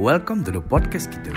Welcome 0.00 0.48
to 0.48 0.56
the 0.56 0.64
podcast 0.64 1.12
kita. 1.12 1.28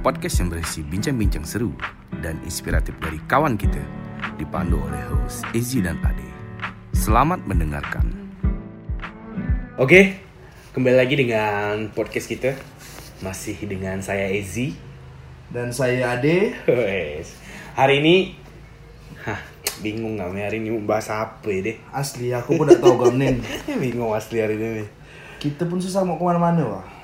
Podcast 0.00 0.40
yang 0.40 0.48
berisi 0.48 0.80
bincang-bincang 0.80 1.44
seru 1.44 1.76
dan 2.24 2.40
inspiratif 2.40 2.96
dari 3.04 3.20
kawan 3.28 3.60
kita. 3.60 3.84
Dipandu 4.40 4.80
oleh 4.80 4.96
host 5.12 5.44
Izzy 5.52 5.84
dan 5.84 6.00
Ade. 6.00 6.24
Selamat 6.96 7.44
mendengarkan. 7.44 8.08
Oke, 9.76 10.24
kembali 10.72 10.96
lagi 10.96 11.20
dengan 11.20 11.92
podcast 11.92 12.32
kita. 12.32 12.56
Masih 13.20 13.60
dengan 13.68 14.00
saya 14.00 14.32
Ezi. 14.32 14.72
Dan 15.52 15.76
saya 15.76 16.16
Ade. 16.16 16.56
Hari 17.76 17.94
ini 18.00 18.40
Hah, 19.28 19.44
bingung 19.84 20.16
nggak 20.16 20.32
nih 20.32 20.44
hari 20.48 20.56
ini 20.64 20.72
mau 20.72 20.96
bahas 20.96 21.12
apa 21.12 21.44
ya 21.52 21.60
deh? 21.60 21.76
Asli 21.92 22.32
aku 22.32 22.56
pun 22.56 22.72
udah 22.72 22.80
tahu 22.80 23.04
gamnen. 23.04 23.44
bingung 23.84 24.16
asli 24.16 24.40
hari 24.40 24.56
ini. 24.56 24.88
Kita 25.36 25.68
pun 25.68 25.76
susah 25.76 26.08
mau 26.08 26.16
ke 26.16 26.24
mana-mana 26.24 26.64
wah. 26.64 26.97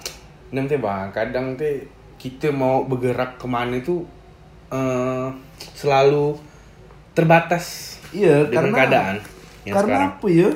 Nanti 0.55 0.79
bang, 0.79 1.11
kadang 1.11 1.59
teh 1.59 1.83
kita 2.15 2.49
mau 2.49 2.87
bergerak 2.87 3.37
ke 3.37 3.47
mana 3.47 3.75
itu 3.75 4.07
eh, 4.71 5.29
selalu 5.75 6.39
terbatas 7.13 7.99
Iya, 8.11 8.47
dengan 8.47 8.71
karena 8.71 8.77
keadaan 8.79 9.17
yang 9.65 9.75
karena 9.75 9.91
sekarang. 9.99 10.11
apa 10.15 10.27
ya? 10.31 10.51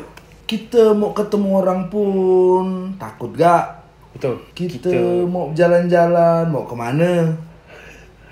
Kita 0.47 0.83
mau 0.95 1.11
ketemu 1.13 1.49
orang 1.57 1.81
pun 1.89 2.65
takut 2.97 3.35
gak? 3.35 3.83
Betul. 4.15 4.39
Kita, 4.55 4.89
mau 5.27 5.51
jalan-jalan, 5.53 6.49
mau 6.49 6.65
ke 6.65 6.73
mana? 6.73 7.35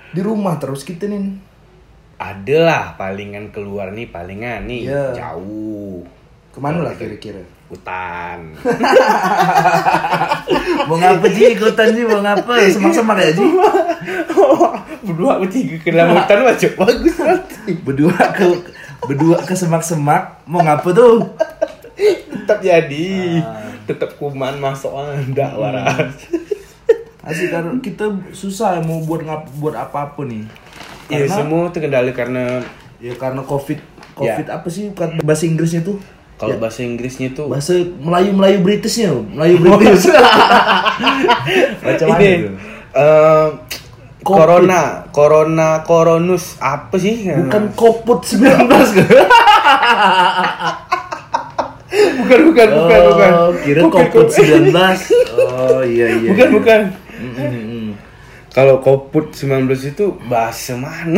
Di 0.09 0.21
rumah 0.21 0.55
terus 0.57 0.81
kita 0.81 1.05
nih. 1.05 1.43
adalah 2.17 2.97
palingan 2.97 3.53
keluar 3.53 3.93
nih 3.93 4.09
palingan 4.09 4.65
nih 4.65 4.89
Iya. 4.89 5.13
jauh 5.13 6.01
Ke 6.49 6.57
mana 6.57 6.81
lah 6.81 6.97
kira-kira? 6.97 7.37
Hutan 7.67 8.55
mau 10.87 10.95
ngapa 10.95 11.25
Ji? 11.27 11.41
Ikutan 11.53 11.87
Ji, 11.91 12.01
mau 12.03 12.19
ngapa? 12.19 12.51
Semak-semak 12.65 13.15
ya 13.19 13.29
Ji? 13.33 13.43
berdua 15.03 15.37
bertiga 15.37 15.75
ke 15.77 15.87
dalam 15.89 16.13
hutan 16.13 16.37
wajib 16.43 16.73
bagus 16.75 17.15
nanti 17.17 17.71
Berdua 17.77 18.13
ke 18.31 18.43
berdua 19.01 19.37
ke 19.41 19.53
semak-semak, 19.53 20.41
mau 20.43 20.59
ngapa 20.59 20.89
tuh? 20.89 21.23
tetap 22.37 22.59
jadi 22.59 23.39
Ah. 23.39 23.63
tetap 23.83 24.13
kuman 24.15 24.55
masuk 24.55 24.93
anda 24.93 25.51
waras 25.51 26.15
Asli 27.19 27.49
karena 27.49 27.75
kita 27.77 28.07
susah 28.31 28.79
mau 28.79 29.01
buat 29.01 29.19
ngap 29.19 29.41
buat 29.57 29.73
apa-apa 29.75 30.21
nih. 30.23 30.43
ya 31.07 31.19
Karena 31.19 31.33
semua 31.33 31.61
terkendali 31.67 32.11
karena 32.11 32.61
ya 32.97 33.13
karena 33.13 33.41
covid 33.41 33.77
Ya. 34.15 34.33
covid 34.33 34.47
apa 34.49 34.65
sih 34.67 34.89
bahasa 35.21 35.43
Inggrisnya 35.43 35.81
tuh 35.81 35.97
kalau 36.37 36.53
Ya, 36.53 36.61
bahasa 36.61 36.79
Inggrisnya 36.81 37.33
tuh 37.33 37.49
bahasa 37.49 37.73
Melayu 37.97 38.31
Melayu 38.31 38.57
Britishnya 38.61 39.09
Melayu 39.11 39.57
British 39.63 40.05
macam 41.85 42.05
mana 42.07 42.21
eh, 42.23 43.47
Covid. 44.21 44.37
corona 44.37 44.81
corona 45.09 45.69
coronus 45.81 46.57
apa 46.59 46.95
sih 46.95 47.25
bukan 47.27 47.73
koput 47.73 48.21
19 48.21 48.43
kan 48.67 49.07
bukan 52.17 52.39
bukan 52.45 52.67
bukan 52.67 52.99
oh, 52.99 53.07
bukan 53.07 53.31
kira 53.63 53.79
Bukan, 53.81 54.05
koput 54.11 54.27
bukan. 54.27 54.63
19 54.69 54.75
oh 55.47 55.81
iya 55.81 56.07
iya 56.11 56.29
bukan 56.29 56.47
iya. 56.47 56.53
bukan 56.53 56.81
Mm, 57.17 57.33
mm, 57.33 57.49
mm. 57.49 57.89
Kalau 58.53 58.77
Koput 58.77 59.33
19 59.33 59.65
itu 59.87 60.05
bahasa 60.23 60.77
mana? 60.77 61.17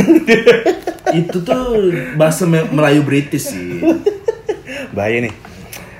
itu 1.11 1.38
tuh 1.39 1.76
bahasa 2.16 2.44
Me- 2.44 2.64
Melayu 2.66 3.04
British 3.04 3.52
sih 3.52 3.83
Bahaya 4.92 5.22
nih. 5.22 5.34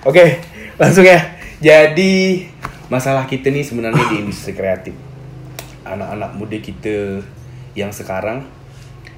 Oke, 0.02 0.40
langsung 0.76 1.04
ya. 1.04 1.36
Jadi 1.58 2.48
masalah 2.88 3.26
kita 3.26 3.48
nih 3.48 3.62
sebenarnya 3.62 4.02
di 4.08 4.16
industri 4.20 4.52
kreatif. 4.52 4.95
Anak-anak 5.84 6.32
muda 6.34 6.58
kita 6.58 7.22
yang 7.73 7.90
sekarang 7.90 8.45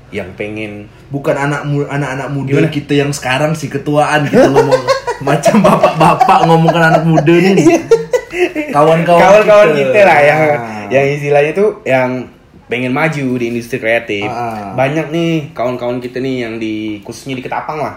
yang 0.10 0.28
pengen 0.36 0.92
bukan 1.08 1.32
anak 1.34 1.64
mu- 1.64 1.88
anak-anak 1.88 2.28
muda 2.30 2.60
Gimana? 2.60 2.68
kita 2.70 2.94
yang 2.98 3.12
sekarang 3.12 3.56
sih 3.56 3.68
ketuaan 3.68 4.28
kita 4.28 4.44
ngomong 4.46 4.84
macam 5.24 5.64
bapak-bapak 5.64 6.40
ngomongkan 6.46 6.84
anak 6.92 7.04
muda 7.06 7.32
nih 7.32 7.80
kawan-kawan 8.70 9.22
kawan-kawan 9.22 9.70
kita, 9.74 10.00
lah 10.02 10.20
yang 10.20 10.42
Ah. 10.52 10.84
yang 10.90 11.06
istilahnya 11.10 11.52
tuh 11.54 11.80
yang 11.86 12.28
pengen 12.68 12.92
maju 12.92 13.26
di 13.36 13.46
industri 13.48 13.78
kreatif. 13.78 14.28
Ah. 14.28 14.72
Banyak 14.74 15.12
nih 15.12 15.32
kawan-kawan 15.52 16.00
kita 16.00 16.20
nih 16.20 16.36
yang 16.42 16.54
di 16.56 17.00
khususnya 17.02 17.32
di 17.34 17.44
Ketapang 17.44 17.80
lah. 17.80 17.96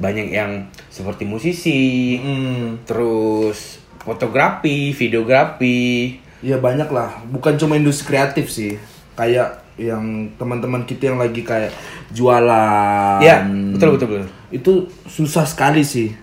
Banyak 0.00 0.32
yang 0.32 0.64
seperti 0.88 1.28
musisi, 1.28 2.16
Hmm. 2.16 2.80
terus 2.88 3.78
fotografi, 4.00 4.96
videografi, 4.96 6.16
Ya 6.40 6.56
banyak 6.56 6.88
lah, 6.88 7.20
bukan 7.28 7.60
cuma 7.60 7.76
industri 7.76 8.16
kreatif 8.16 8.48
sih. 8.48 8.80
Kayak 9.12 9.60
yang 9.76 10.32
teman-teman 10.40 10.88
kita 10.88 11.12
yang 11.12 11.20
lagi 11.20 11.44
kayak 11.44 11.68
jualan. 12.16 13.20
Ya, 13.20 13.44
betul 13.76 13.96
betul 13.96 14.08
betul. 14.08 14.26
Itu 14.48 14.72
susah 15.04 15.44
sekali 15.44 15.84
sih. 15.84 16.16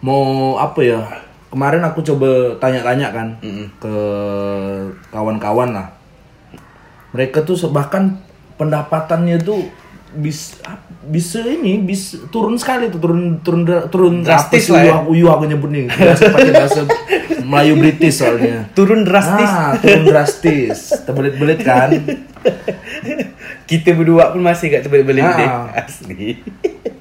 Mau 0.00 0.56
apa 0.56 0.80
ya? 0.80 1.00
Kemarin 1.52 1.84
aku 1.84 2.00
coba 2.00 2.56
tanya-tanya 2.56 3.12
kan 3.12 3.28
ke 3.76 3.96
kawan-kawan 5.12 5.76
lah. 5.76 5.88
Mereka 7.12 7.44
tuh 7.44 7.60
bahkan 7.68 8.16
pendapatannya 8.56 9.36
tuh 9.44 9.68
bis 10.16 10.56
bisa 11.06 11.38
ini 11.40 11.78
bis 11.78 12.18
turun 12.28 12.54
sekali 12.56 12.90
tuh 12.90 12.98
turun 12.98 13.38
turun 13.40 13.62
turun 13.86 14.14
Drastis 14.20 14.66
lah 14.68 14.82
ya. 14.82 14.96
uyuh 15.02 15.28
aku 15.28 15.46
nyebut 15.46 15.70
nih 15.70 15.86
bahasa 15.86 16.28
pakai 16.28 16.52
bahasa 16.52 16.80
Melayu 17.46 17.78
British 17.78 18.18
soalnya 18.18 18.66
Turun 18.74 19.06
drastis. 19.06 19.46
Ah, 19.46 19.78
turun 19.78 20.02
drastis. 20.04 20.78
Terbelit-belit 21.06 21.62
kan? 21.62 21.94
Kita 23.64 23.94
berdua 23.94 24.30
pun 24.30 24.42
masih 24.42 24.66
gak 24.68 24.82
terbelit-belit 24.82 25.22
Ah. 25.22 25.36
deh. 25.36 25.50
Asli. 25.78 26.42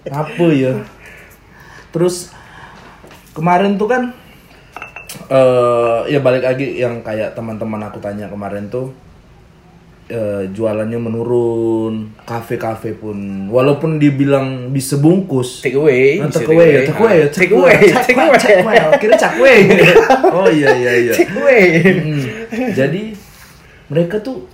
Apa 0.05 0.45
ya? 0.49 0.85
Terus 1.89 2.29
kemarin 3.33 3.73
tuh 3.75 3.89
kan 3.89 4.03
eh 5.25 5.99
ya 6.07 6.19
balik 6.19 6.43
lagi 6.43 6.77
yang 6.77 7.01
kayak 7.01 7.33
teman-teman 7.33 7.81
aku 7.81 7.97
tanya 7.97 8.27
kemarin 8.27 8.69
tuh 8.69 8.93
eh, 10.05 10.43
jualannya 10.53 10.99
menurun, 11.01 12.13
kafe-kafe 12.25 12.93
pun 12.93 13.49
walaupun 13.49 13.97
dibilang 13.97 14.69
bisa 14.69 15.01
bungkus. 15.01 15.65
Take 15.65 15.77
away. 15.77 16.21
Nah, 16.21 16.29
bisa 16.29 16.39
take 16.41 16.53
away 16.53 16.67
ya, 16.69 16.81
take 16.85 16.99
away 17.01 17.15
ya, 17.15 17.27
Take 17.29 17.53
away. 17.53 17.75
Take 18.05 18.17
away. 18.17 18.37
take 18.37 18.61
away. 18.61 18.77
Kira 19.01 19.15
cakwe. 19.17 19.53
Oh 20.35 20.49
iya 20.51 20.69
iya 20.77 20.93
iya. 21.09 21.13
Take 21.13 21.33
away. 21.33 21.63
Hmm. 21.81 22.23
Jadi 22.75 23.15
mereka 23.89 24.21
tuh 24.21 24.45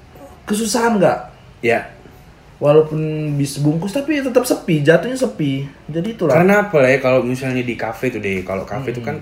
kesusahan 0.47 0.99
nggak? 0.99 1.19
Ya. 1.63 1.91
Walaupun 2.61 3.33
bis 3.41 3.57
bungkus 3.57 3.89
tapi 3.89 4.21
tetap 4.21 4.45
sepi, 4.45 4.85
jatuhnya 4.85 5.17
sepi. 5.17 5.65
Jadi 5.89 6.13
itulah. 6.13 6.37
Karena 6.37 6.69
apa 6.69 6.85
ya 6.85 7.01
kalau 7.01 7.25
misalnya 7.25 7.65
di 7.65 7.73
kafe 7.73 8.13
tuh 8.13 8.21
deh. 8.21 8.45
Kalau 8.45 8.63
kafe 8.63 8.93
tuh 8.93 9.01
kan 9.01 9.17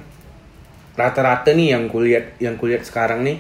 rata-rata 1.00 1.56
nih 1.56 1.72
yang 1.80 1.88
kulihat 1.88 2.36
yang 2.44 2.60
kulihat 2.60 2.84
sekarang 2.84 3.24
nih 3.24 3.40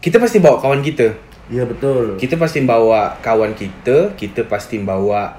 kita 0.00 0.16
pasti 0.16 0.40
bawa 0.40 0.56
kawan 0.56 0.80
kita. 0.80 1.12
Iya 1.52 1.68
betul. 1.68 2.16
Kita 2.16 2.40
pasti 2.40 2.64
bawa 2.64 3.20
kawan 3.20 3.52
kita, 3.52 4.16
kita 4.16 4.48
pasti 4.48 4.80
bawa 4.80 5.36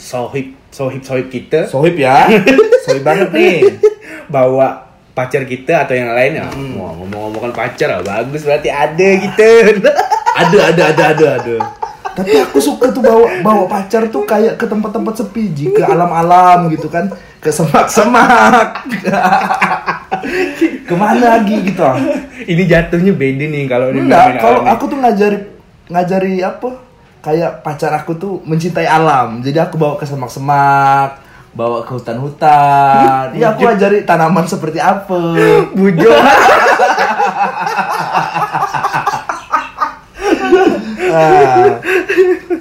sohib 0.00 0.56
sohib 0.72 1.02
sohib 1.04 1.28
kita, 1.28 1.68
Sohib 1.68 1.96
ya. 1.96 2.24
Sohib 2.84 3.04
banget 3.04 3.28
nih. 3.32 3.60
bawa 4.34 4.86
pacar 5.16 5.48
kita 5.48 5.88
atau 5.88 5.96
yang 5.96 6.12
lain 6.12 6.40
ya. 6.40 6.46
Wah, 6.76 6.92
ngomong-ngomongkan 7.00 7.52
pacar 7.56 7.88
lah, 7.88 8.02
bagus 8.04 8.44
berarti 8.44 8.68
ada 8.68 9.08
kita. 9.16 9.48
Ada 10.36 10.68
ada 10.68 10.82
ada 10.92 11.04
ada 11.16 11.26
ada. 11.40 11.56
Tapi 12.12 12.36
aku 12.36 12.60
suka 12.60 12.92
tuh 12.92 13.00
bawa 13.00 13.40
bawa 13.40 13.64
pacar 13.64 14.04
tuh 14.12 14.20
kayak 14.28 14.60
ke 14.60 14.68
tempat-tempat 14.68 15.24
sepi, 15.24 15.72
ke 15.72 15.80
alam-alam 15.80 16.68
gitu 16.68 16.92
kan, 16.92 17.08
ke 17.40 17.48
semak-semak. 17.48 18.84
Ke 20.88 20.94
mana 20.94 21.38
lagi 21.38 21.62
gitu? 21.66 21.82
Ini 22.46 22.62
jatuhnya 22.66 23.12
beda 23.14 23.44
nih 23.46 23.64
kalau 23.66 23.90
ini 23.90 24.06
Enggak, 24.06 24.38
kalau 24.38 24.60
aku 24.64 24.84
tuh 24.90 24.98
ngajari 25.02 25.38
ngajari 25.90 26.34
apa? 26.42 26.70
Kayak 27.22 27.66
pacar 27.66 27.90
aku 27.94 28.14
tuh 28.14 28.34
mencintai 28.46 28.86
alam. 28.86 29.42
Jadi 29.42 29.58
aku 29.58 29.74
bawa 29.74 29.98
ke 29.98 30.06
semak-semak, 30.06 31.18
bawa 31.56 31.82
ke 31.82 31.90
hutan-hutan. 31.96 33.34
Iya, 33.36 33.52
aku 33.52 33.66
ajari 33.66 34.06
tanaman 34.06 34.46
seperti 34.46 34.78
apa. 34.78 35.18
bujo. 35.76 36.12
Nah, 41.06 41.78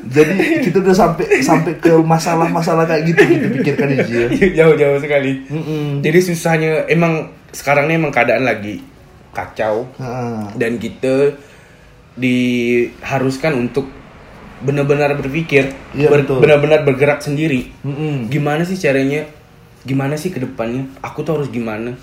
jadi 0.05 0.33
kita 0.61 0.77
udah 0.79 0.95
sampai 0.95 1.25
sampai 1.39 1.73
ke 1.75 1.91
masalah-masalah 1.91 2.85
kayak 2.85 3.03
gitu 3.05 3.21
kita 3.21 3.47
pikirkan 3.51 3.87
aja. 3.91 4.03
ya. 4.05 4.27
Jauh-jauh 4.63 4.99
sekali. 4.99 5.43
Mm-mm. 5.47 5.99
Jadi 5.99 6.19
susahnya 6.21 6.85
emang 6.85 7.29
sekarang 7.49 7.87
nih 7.87 7.95
emang 7.95 8.11
keadaan 8.11 8.43
lagi 8.43 8.83
kacau 9.31 9.83
Heeh. 9.95 10.39
dan 10.55 10.75
kita 10.75 11.35
diharuskan 12.15 13.53
untuk 13.57 13.91
benar-benar 14.63 15.13
berpikir, 15.13 15.75
ber- 15.91 16.23
betul. 16.23 16.39
benar-benar 16.39 16.81
bergerak 16.81 17.19
sendiri. 17.19 17.69
Mm-mm. 17.83 18.31
Gimana 18.31 18.63
sih 18.63 18.75
caranya? 18.75 19.27
Gimana 19.83 20.15
sih 20.15 20.31
ke 20.31 20.39
depannya? 20.39 20.87
Aku 21.03 21.21
tuh 21.21 21.37
harus 21.37 21.49
gimana? 21.49 21.93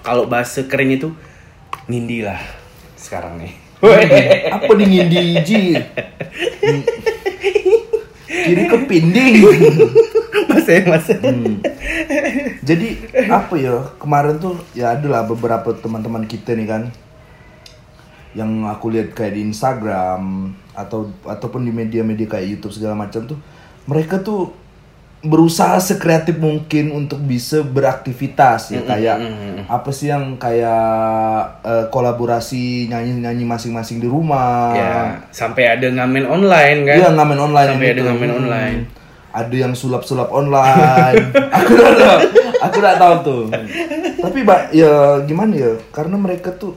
Kalau 0.00 0.24
bahasa 0.24 0.64
kerennya 0.64 1.02
tuh 1.02 1.12
nindi 1.86 2.22
lah. 2.22 2.38
sekarang 2.96 3.38
nih. 3.38 3.54
Apa 3.80 4.72
dingin 4.76 5.06
di 5.12 5.22
Ji? 5.44 5.62
Hmm. 5.76 6.82
Kiri 8.26 8.64
ke 8.68 8.78
pinding. 8.86 9.34
Mas 10.46 10.66
ya, 10.68 10.80
Mas. 10.86 11.08
Hmm. 11.10 11.60
Jadi 12.62 12.88
apa 13.28 13.54
ya 13.58 13.74
kemarin 13.98 14.38
tuh 14.38 14.58
ya 14.72 14.94
adalah 14.96 15.26
beberapa 15.26 15.74
teman-teman 15.76 16.24
kita 16.26 16.54
nih 16.54 16.66
kan 16.66 16.82
yang 18.36 18.68
aku 18.68 18.92
lihat 18.92 19.16
kayak 19.16 19.32
di 19.32 19.48
Instagram 19.48 20.52
atau 20.76 21.08
ataupun 21.24 21.64
di 21.64 21.72
media-media 21.72 22.28
kayak 22.28 22.46
YouTube 22.52 22.76
segala 22.76 22.92
macam 22.92 23.24
tuh 23.24 23.40
mereka 23.88 24.20
tuh 24.20 24.52
berusaha 25.18 25.78
sekreatif 25.78 26.36
mungkin 26.36 26.92
untuk 26.92 27.18
bisa 27.18 27.60
beraktivitas 27.60 28.70
ya 28.70 28.84
kayak 28.84 29.16
apa 29.66 29.90
sih 29.90 30.06
yang 30.06 30.36
kayak 30.36 30.86
eh, 31.62 31.84
kolaborasi 31.88 32.86
nyanyi-nyanyi 32.86 33.42
masing-masing 33.42 33.98
di 33.98 34.06
rumah 34.06 34.70
Ya, 34.72 34.94
sampai 35.28 35.66
ada 35.68 35.88
ngamen 35.88 36.24
online 36.24 36.78
kan? 36.84 36.96
Iya 36.96 37.08
ngamen 37.12 37.38
online 37.40 37.70
Sampai 37.72 37.88
ada 37.88 37.94
gitu. 37.94 38.06
ngamen 38.06 38.28
Hmm. 38.28 38.38
online. 38.38 38.80
Ada 39.32 39.56
yang 39.58 39.74
sulap-sulap 39.74 40.28
online. 40.30 41.28
aku 41.56 41.70
udah 41.74 41.92
tahu. 41.94 42.18
Aku 42.58 42.76
udah 42.78 42.94
tahu 42.96 43.14
tuh. 43.20 43.42
Tapi 44.16 44.38
mbak 44.40 44.72
ya 44.72 44.92
gimana 45.22 45.52
ya? 45.52 45.72
Karena 45.90 46.16
mereka 46.16 46.52
tuh 46.52 46.72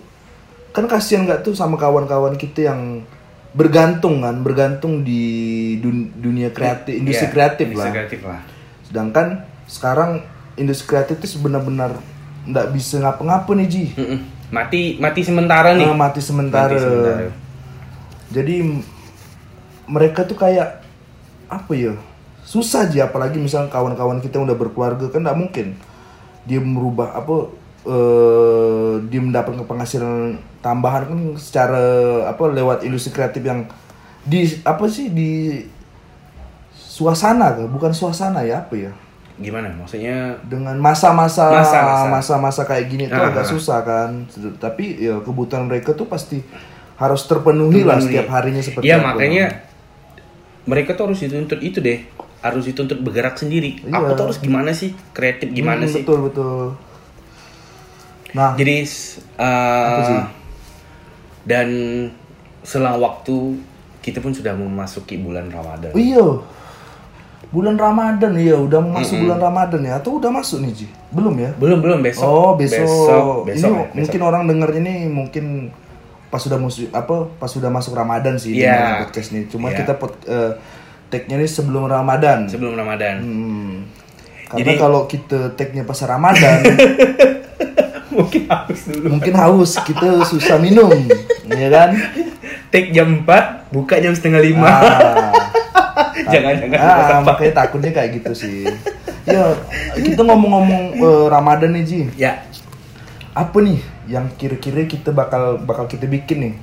kan 0.70 0.84
kasihan 0.84 1.24
nggak 1.24 1.42
tuh 1.42 1.54
sama 1.54 1.76
kawan-kawan 1.76 2.36
kita 2.36 2.68
yang 2.68 3.04
bergantung 3.50 4.22
kan, 4.22 4.36
bergantung 4.40 5.02
di 5.02 5.22
dun- 5.78 6.14
dunia 6.14 6.54
kreatif, 6.54 7.02
industri 7.02 7.26
Iya, 7.26 7.34
kreatif 7.34 7.66
industri 7.68 7.90
lah. 7.90 7.96
kreatif 7.96 8.20
lah. 8.22 8.42
Sedangkan 8.86 9.28
sekarang 9.66 10.12
industri 10.54 10.86
kreatif 10.88 11.18
itu 11.18 11.42
benar-benar 11.42 11.98
nggak 12.46 12.68
bisa 12.72 12.98
ngapa-ngapa 13.00 13.50
nih 13.56 13.68
Ji. 13.68 13.86
Mm-mm. 13.94 14.20
Mati 14.50 14.98
mati 14.98 15.22
sementara 15.22 15.74
nih. 15.74 15.86
Ah, 15.86 15.94
mati 15.94 16.22
sementara. 16.22 16.74
Mati 16.74 16.82
sementara. 16.82 17.30
Jadi 18.30 18.56
mereka 19.86 20.26
tuh 20.26 20.38
kayak 20.38 20.82
apa 21.46 21.72
ya? 21.74 21.94
Susah 22.42 22.86
aja 22.86 23.06
apalagi 23.06 23.38
misalnya 23.38 23.70
kawan-kawan 23.70 24.18
kita 24.20 24.38
yang 24.38 24.46
udah 24.46 24.58
berkeluarga 24.58 25.06
kan 25.10 25.22
nggak 25.22 25.38
mungkin 25.38 25.78
dia 26.46 26.58
merubah 26.58 27.14
apa 27.14 27.50
eh 27.86 28.94
dia 29.06 29.22
mendapatkan 29.22 29.66
penghasilan 29.66 30.38
tambahan 30.60 31.04
kan 31.06 31.20
secara 31.36 31.84
apa 32.26 32.44
lewat 32.46 32.84
industri 32.84 33.12
kreatif 33.12 33.42
yang 33.42 33.64
di 34.22 34.44
apa 34.62 34.86
sih 34.86 35.08
di 35.08 35.64
suasana 36.72 37.54
kan 37.54 37.68
bukan 37.68 37.92
suasana 37.92 38.44
ya 38.44 38.62
apa 38.62 38.76
ya 38.76 38.92
Gimana? 39.40 39.72
Maksudnya 39.72 40.36
dengan 40.44 40.76
masa-masa 40.76 41.48
Masa-masa. 42.12 42.68
kayak 42.68 42.92
gini 42.92 43.08
tuh 43.08 43.16
Ah, 43.16 43.32
agak 43.32 43.48
ah. 43.48 43.48
susah 43.48 43.80
kan 43.82 44.28
tapi 44.60 45.00
ya 45.00 45.24
kebutuhan 45.24 45.64
mereka 45.64 45.96
tuh 45.96 46.04
pasti 46.06 46.44
harus 47.00 47.24
terpenuhi 47.24 47.88
lah 47.88 47.96
Terpenuhi. 47.96 48.20
setiap 48.20 48.28
harinya 48.30 48.60
seperti 48.60 48.84
Iya, 48.84 49.00
apa. 49.00 49.16
makanya 49.16 49.46
mereka 50.68 50.92
tuh 50.92 51.08
harus 51.08 51.24
dituntut 51.24 51.64
itu 51.64 51.80
deh. 51.80 52.04
Harus 52.40 52.68
dituntut 52.68 53.00
bergerak 53.00 53.40
sendiri. 53.40 53.80
Iya. 53.80 53.96
Aku 53.96 54.12
tuh 54.12 54.24
harus 54.28 54.40
gimana 54.40 54.76
sih? 54.76 54.92
Kreatif 55.16 55.48
gimana 55.50 55.88
Hmm, 55.88 55.92
sih? 55.96 56.04
betul 56.04 56.20
betul 56.28 56.76
nah 58.30 58.54
Jadi 58.54 58.76
uh, 59.40 60.04
sih? 60.04 60.20
Dan 61.50 61.68
selang 62.62 63.00
waktu 63.00 63.58
kita 64.00 64.22
pun 64.22 64.30
sudah 64.30 64.54
memasuki 64.54 65.18
bulan 65.18 65.50
Ramadan. 65.50 65.90
oh 65.90 66.00
iya 66.00 66.22
bulan 67.50 67.76
Ramadan 67.76 68.38
iya 68.38 68.54
udah 68.54 68.78
masuk 68.78 69.26
bulan 69.26 69.42
Ramadan 69.42 69.82
ya 69.82 69.98
atau 69.98 70.16
udah 70.16 70.30
masuk 70.30 70.62
nih 70.62 70.72
Ji 70.76 70.88
belum 71.10 71.34
ya 71.36 71.50
Belum 71.58 71.82
belum 71.82 72.00
besok. 72.00 72.22
oh 72.24 72.52
besok, 72.54 72.86
Besok, 72.86 73.36
ini 73.42 73.50
besok, 73.50 73.66
ya, 73.66 73.82
besok. 73.82 73.96
mungkin 73.98 74.22
orang 74.22 74.44
denger 74.46 74.70
ini 74.78 74.94
mungkin 75.08 75.46
pas 76.30 76.38
sudah 76.38 76.56
musim 76.56 76.94
apa 76.94 77.26
pas 77.34 77.50
sudah 77.50 77.68
masuk 77.68 77.92
Ramadan 77.92 78.38
sih 78.38 78.54
Iya. 78.54 78.70
dengerin 78.70 79.02
podcast 79.02 79.30
nih 79.32 79.44
cuma 79.50 79.68
Iya. 79.68 79.78
kita 79.82 79.94
pot, 79.98 80.14
eh, 80.24 80.54
tag-nya 81.10 81.36
ini 81.36 81.48
sebelum 81.50 81.90
Ramadan 81.90 82.46
sebelum 82.46 82.78
Ramadan. 82.78 83.16
Hmm. 83.18 83.74
Karena 84.48 84.62
Jadi- 84.68 84.78
kalau 84.78 85.02
kita 85.06 85.40
tag-nya 85.54 85.82
pas 85.84 85.98
Ramadan, 86.00 86.58
Mungkin 88.18 88.50
harus 88.50 88.80
dulu. 88.90 89.06
mungkin 89.18 89.34
haus, 89.38 89.72
kita 89.86 90.26
susah 90.26 90.58
minum, 90.58 90.90
ya 91.62 91.70
kan? 91.70 91.94
Take 92.74 92.90
jam 92.90 93.22
4, 93.26 93.70
buka 93.74 94.02
jam 94.02 94.14
setengah 94.14 94.42
5. 94.42 94.58
Ah, 94.66 95.34
jangan 96.34 96.54
jangan. 96.58 96.80
ah, 96.82 97.20
makanya 97.22 97.54
takutnya 97.66 97.92
kayak 97.94 98.22
gitu 98.22 98.32
sih. 98.34 98.66
Ya, 99.30 99.54
kita 99.94 100.26
ngomong-ngomong 100.26 100.84
eh, 100.98 101.26
Ramadan 101.30 101.78
nih 101.78 101.84
Ji, 101.86 102.00
Ya, 102.18 102.42
apa 103.38 103.58
nih 103.62 103.78
yang 104.10 104.26
kira-kira 104.42 104.90
kita 104.90 105.14
bakal 105.14 105.62
bakal 105.62 105.86
kita 105.86 106.10
bikin 106.10 106.38
nih? 106.42 106.56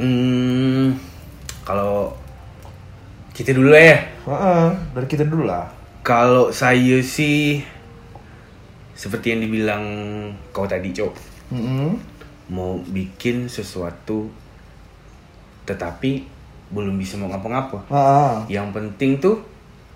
hmm, 0.00 0.98
kalau 1.62 2.16
kita 3.34 3.50
dulu 3.54 3.74
lah 3.74 3.82
ya. 3.82 3.98
Heeh, 4.26 4.66
dari 4.94 5.06
kita 5.10 5.24
dulu 5.26 5.44
lah. 5.46 5.70
Kalau 6.04 6.52
saya 6.52 7.00
sih 7.02 7.64
seperti 8.94 9.34
yang 9.34 9.40
dibilang 9.42 9.84
kau 10.50 10.64
tadi, 10.64 10.90
Cok. 10.90 11.12
Mm-mm. 11.52 11.90
Mau 12.50 12.80
bikin 12.84 13.48
sesuatu 13.48 14.28
tetapi 15.64 16.28
belum 16.68 16.96
bisa 16.96 17.16
mau 17.16 17.28
ngapa-ngapa. 17.32 17.88
Ah, 17.88 18.44
Yang 18.48 18.68
penting 18.74 19.10
tuh 19.16 19.40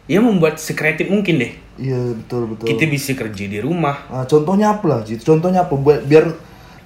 ya 0.08 0.24
membuat 0.24 0.56
sekreatif 0.56 1.12
mungkin 1.12 1.44
deh. 1.44 1.52
iya 1.76 2.00
betul 2.16 2.48
betul. 2.50 2.66
Kita 2.66 2.84
bisa 2.88 3.12
kerja 3.12 3.44
di 3.44 3.60
rumah. 3.60 4.08
Ah, 4.08 4.24
contohnya 4.24 4.72
apa 4.74 4.84
lah? 4.88 5.00
Contohnya 5.04 5.68
apa? 5.68 5.74
Buat 5.76 6.08
biar 6.08 6.32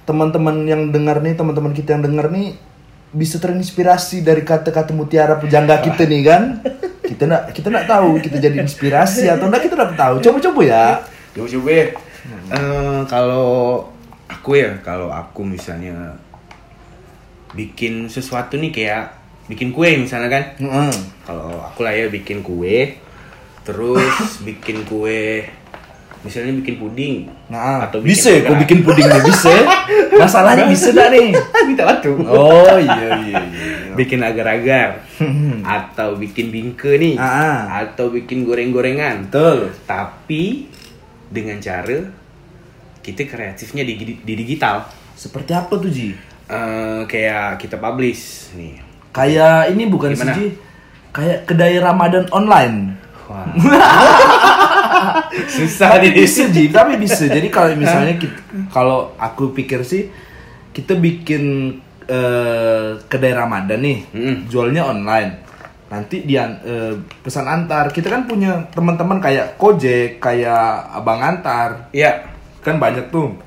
teman-teman 0.03 0.67
yang 0.67 0.91
dengar 0.91 1.23
nih, 1.23 1.33
teman-teman 1.33 1.71
kita 1.71 1.95
yang 1.95 2.03
dengar 2.03 2.27
nih 2.27 2.59
bisa 3.13 3.37
terinspirasi 3.39 4.25
dari 4.25 4.41
kata-kata 4.43 4.91
mutiara 4.91 5.39
pujangga 5.39 5.79
kita 5.79 6.03
nih 6.03 6.21
kan. 6.25 6.43
Kita 7.03 7.27
nak 7.27 7.51
kita 7.51 7.67
nak 7.67 7.83
tahu 7.85 8.15
kita 8.23 8.39
jadi 8.39 8.63
inspirasi 8.63 9.27
atau 9.27 9.51
enggak 9.51 9.67
kita 9.67 9.75
nak 9.75 9.91
tahu. 9.93 10.15
Coba-coba 10.23 10.61
ya. 10.65 10.85
Coba-coba 11.35 11.69
ya. 11.69 11.85
Eh, 12.25 12.99
kalau 13.05 13.83
aku 14.25 14.55
ya, 14.55 14.71
kalau 14.79 15.07
aku 15.07 15.43
misalnya 15.43 16.15
bikin 17.53 18.07
sesuatu 18.07 18.55
nih 18.55 18.71
kayak 18.71 19.03
bikin 19.45 19.69
kue 19.69 19.93
misalnya 19.95 20.29
kan. 20.29 20.43
Heeh. 20.57 20.93
Kalau 21.21 21.61
aku 21.61 21.79
lah 21.81 21.93
ya 21.93 22.07
bikin 22.07 22.39
kue, 22.41 22.95
terus 23.61 24.15
bikin 24.47 24.83
kue, 24.83 25.43
misalnya 26.21 26.55
bikin 26.55 26.75
puding. 26.77 27.15
Nah, 27.47 27.83
Atau 27.83 27.99
bikin 27.99 28.09
bisa 28.09 28.29
ya 28.29 28.39
agar- 28.47 28.59
bikin 28.59 28.79
puding 28.81 29.05
nih 29.05 29.21
bisa. 29.21 29.53
Masalahnya 30.13 30.65
bisa 30.67 30.87
enggak 30.89 31.09
nih? 31.11 31.27
Minta 31.67 31.83
batu. 31.85 32.13
Oh 32.23 32.77
iya 32.77 33.17
iya 33.19 33.39
iya. 33.41 33.61
bikin 33.93 34.21
agar-agar, 34.21 35.01
atau 35.61 36.15
bikin 36.15 36.49
bingke 36.49 36.97
nih, 36.97 37.13
Ah, 37.13 37.25
ah. 37.27 37.57
atau 37.83 38.09
bikin 38.09 38.41
goreng-gorengan. 38.41 39.27
Betul. 39.27 39.69
Tapi 39.83 40.69
dengan 41.33 41.57
cara 41.57 41.97
kita 43.01 43.25
kreatifnya 43.25 43.81
di, 43.83 44.21
di 44.21 44.33
digital. 44.37 44.85
Seperti 45.17 45.51
apa 45.57 45.73
tuh 45.75 45.89
Ji? 45.89 46.13
Eh, 46.47 47.01
kayak 47.09 47.57
kita 47.57 47.81
publish 47.81 48.53
nih. 48.53 48.77
Kayak 49.09 49.73
ini 49.73 49.83
bukan 49.89 50.13
sih 50.13 50.21
Gimana? 50.21 50.33
Ji? 50.37 50.47
Kayak 51.13 51.39
kedai 51.49 51.75
Ramadan 51.81 52.25
online. 52.29 52.77
Wah. 53.25 53.49
Susah 55.57 55.97
tapi 55.97 56.13
nih. 56.13 56.23
bisa 56.23 56.43
Ji, 56.53 56.63
tapi 56.69 56.93
bisa. 57.01 57.25
Jadi 57.27 57.47
kalau 57.49 57.73
misalnya 57.75 58.15
kita, 58.21 58.39
kalau 58.69 59.17
aku 59.17 59.51
pikir 59.51 59.81
sih 59.83 60.07
kita 60.73 60.97
bikin 60.97 61.75
eh, 62.07 62.89
kedai 63.09 63.33
Ramadan 63.33 63.79
nih, 63.81 63.99
Mm-mm. 64.13 64.35
jualnya 64.49 64.89
online. 64.89 65.52
Nanti 65.93 66.25
dia 66.25 66.49
eh, 66.65 66.97
pesan 67.21 67.45
antar. 67.45 67.93
Kita 67.93 68.09
kan 68.09 68.25
punya 68.25 68.65
teman-teman 68.73 69.21
kayak 69.21 69.61
Gojek, 69.61 70.17
kayak 70.17 70.89
Abang 70.89 71.21
Antar. 71.21 71.93
Iya. 71.93 72.25
Kan 72.65 72.81
banyak 72.81 73.13
tuh. 73.13 73.37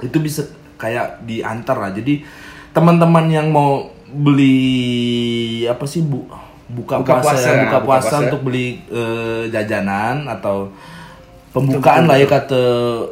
Itu 0.00 0.16
bisa 0.24 0.48
kayak 0.80 1.20
diantar 1.28 1.76
lah. 1.76 1.92
Jadi 1.92 2.24
teman-teman 2.72 3.28
yang 3.28 3.52
mau 3.52 3.92
beli 4.08 5.64
apa 5.68 5.84
sih 5.84 6.00
bu 6.00 6.24
buka, 6.72 7.04
Buka 7.04 7.20
puasa, 7.20 7.36
puasa, 7.36 7.48
buka 7.52 7.60
buka 7.60 7.78
puasa 7.84 8.08
puasa. 8.08 8.16
untuk 8.24 8.40
beli 8.48 8.80
eh, 8.88 9.52
jajanan 9.52 10.24
atau 10.28 10.72
pembukaan 11.52 12.08
lah 12.08 12.16
ya 12.16 12.24
kata 12.24 12.62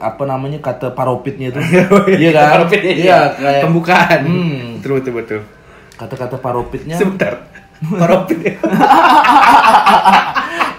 apa 0.01 0.25
namanya 0.25 0.65
kata 0.65 0.97
paropitnya 0.97 1.53
itu 1.53 1.61
iya 2.25 2.31
kan 2.33 2.57
Paropit 2.57 2.81
ya, 2.81 2.93
iya 2.97 3.19
kayak 3.37 3.63
pembukaan. 3.69 4.21
Hmm. 4.25 4.61
Betul 4.81 4.93
betul 5.01 5.13
betul. 5.21 5.41
kata-kata 6.01 6.37
paropitnya 6.41 6.97
Sebentar. 6.97 7.50
Paropit. 7.81 8.61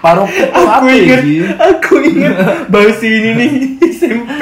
paropit 0.02 0.50
apa 0.50 0.82
aku 0.82 0.86
ya, 0.90 0.98
ingat, 0.98 1.22
aku 1.62 1.94
ingat 2.02 2.34
bahasa 2.66 3.06
ini 3.06 3.30
nih 3.38 3.52
SMP. 3.94 4.40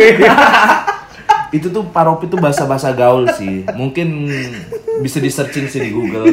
itu 1.56 1.66
tuh 1.68 1.84
paropit 1.90 2.30
tuh 2.30 2.38
bahasa-bahasa 2.38 2.94
gaul 2.94 3.26
sih 3.34 3.66
mungkin 3.74 4.30
bisa 5.02 5.18
di 5.18 5.28
searching 5.28 5.66
sih 5.66 5.82
di 5.82 5.90
Google 5.90 6.30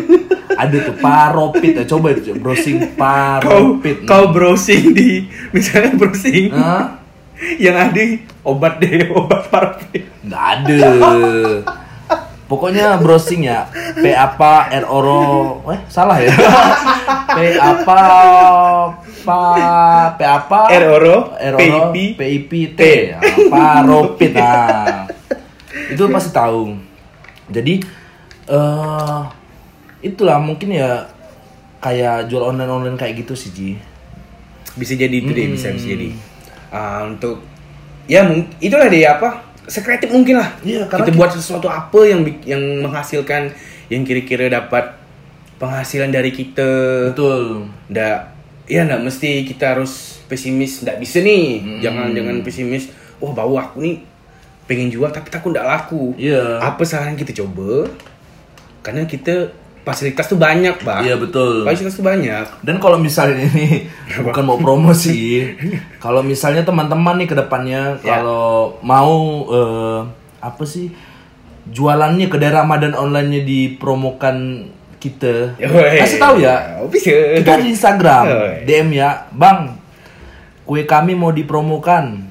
ada 0.54 0.78
tuh 0.78 0.96
paropit 1.02 1.74
ya 1.74 1.90
coba 1.90 2.14
browsing 2.38 2.94
kau 2.94 3.42
paropit 3.42 3.98
kau 4.06 4.30
browsing 4.30 4.94
di 4.94 5.26
misalnya 5.50 5.98
browsing 5.98 6.54
Hah? 6.54 7.02
yang 7.58 7.78
ada 7.78 8.02
obat 8.46 8.78
deh 8.78 9.10
obat 9.10 9.50
paropit. 9.50 10.06
nggak 10.22 10.46
ada 10.62 10.82
Pokoknya 12.48 12.96
browsing 12.98 13.44
ya. 13.44 13.68
P 13.94 14.08
apa 14.10 14.72
R 14.72 14.88
oro. 14.88 15.60
Eh, 15.68 15.80
salah 15.88 16.16
ya. 16.18 16.32
P 17.36 17.38
apa 17.54 18.00
pa 19.22 19.42
P 20.16 20.20
apa 20.24 20.60
R 20.72 20.84
oro, 20.90 21.36
R 21.36 21.54
oro 21.54 21.92
PIP, 21.92 22.16
PIP 22.16 22.52
T. 22.74 22.82
Apa 23.14 23.84
ropit 23.84 24.32
nah. 24.32 25.04
Itu 25.92 26.08
pasti 26.08 26.32
tahu. 26.32 26.72
Jadi 27.48 27.84
eh 28.48 29.22
itulah 30.00 30.40
mungkin 30.40 30.72
ya 30.72 31.04
kayak 31.78 32.26
jual 32.26 32.48
online 32.48 32.72
online 32.72 32.98
kayak 32.98 33.22
gitu 33.22 33.36
sih 33.36 33.52
Ji. 33.52 33.70
bisa 34.74 34.94
jadi 34.94 35.12
itu 35.12 35.30
deh 35.30 35.48
bisa 35.50 35.68
bisa 35.70 35.90
jadi 35.90 36.14
Ah, 36.68 37.02
untuk 37.04 37.42
ya 38.06 38.22
mung- 38.22 38.46
itulah 38.58 38.86
deh 38.86 39.04
apa 39.04 39.47
sekreatif 39.68 40.10
mungkin 40.10 40.40
lah. 40.40 40.50
Iya, 40.64 40.88
karena 40.88 41.04
kita 41.06 41.12
kita- 41.14 41.20
buat 41.20 41.32
sesuatu 41.36 41.68
apa 41.68 42.00
yang 42.08 42.24
yang 42.48 42.64
menghasilkan 42.82 43.52
yang 43.92 44.02
kira-kira 44.08 44.48
dapat 44.48 44.96
penghasilan 45.60 46.10
dari 46.10 46.32
kita. 46.32 46.70
Betul. 47.14 47.68
ndak 47.92 48.36
ya 48.68 48.84
ndak 48.84 49.00
mesti 49.04 49.48
kita 49.48 49.78
harus 49.78 50.24
pesimis 50.28 50.84
ndak 50.88 51.00
bisa 51.04 51.20
nih. 51.20 51.80
Jangan 51.84 52.16
jangan 52.16 52.36
pesimis. 52.42 52.90
Wah 53.20 53.32
bau 53.36 53.56
aku 53.60 53.84
nih. 53.84 53.98
Pengen 54.68 54.92
jual 54.92 55.12
tapi 55.12 55.28
takut 55.28 55.52
ndak 55.52 55.68
laku. 55.68 56.16
Iya. 56.16 56.64
apa 56.64 56.84
saran 56.84 57.20
kita 57.20 57.36
coba? 57.44 57.88
Karena 58.84 59.04
kita 59.04 59.52
fasilitas 59.88 60.28
tuh 60.28 60.36
banyak 60.36 60.76
pak 60.78 61.00
Iya 61.02 61.16
betul. 61.16 61.64
fasilitas 61.64 61.96
tuh 61.96 62.04
banyak 62.04 62.44
Dan 62.60 62.76
kalau 62.78 63.00
misalnya 63.00 63.48
ini 63.48 63.88
bukan 64.28 64.44
mau 64.44 64.60
promosi, 64.60 65.48
kalau 65.98 66.20
misalnya 66.20 66.62
teman-teman 66.62 67.16
nih 67.18 67.28
ke 67.28 67.36
depannya 67.38 67.96
Ya. 68.04 68.20
kalau 68.20 68.76
mau 68.84 69.16
eh, 69.48 70.00
apa 70.38 70.64
sih 70.64 70.92
jualannya 71.66 72.28
kedai 72.28 72.52
Ramadan 72.54 72.92
online-nya 72.94 73.42
dipromokan 73.42 74.68
kita, 74.98 75.54
Yoi. 75.56 76.00
kasih 76.00 76.18
tahu 76.18 76.36
ya. 76.40 76.80
Oh, 76.80 76.90
bisa 76.90 77.14
Kita 77.38 77.54
di 77.56 77.70
Instagram 77.70 78.24
Yoi. 78.26 78.54
DM 78.66 78.90
ya, 78.94 79.30
Bang. 79.30 79.78
Kue 80.64 80.84
kami 80.84 81.14
mau 81.14 81.30
dipromokan. 81.30 82.28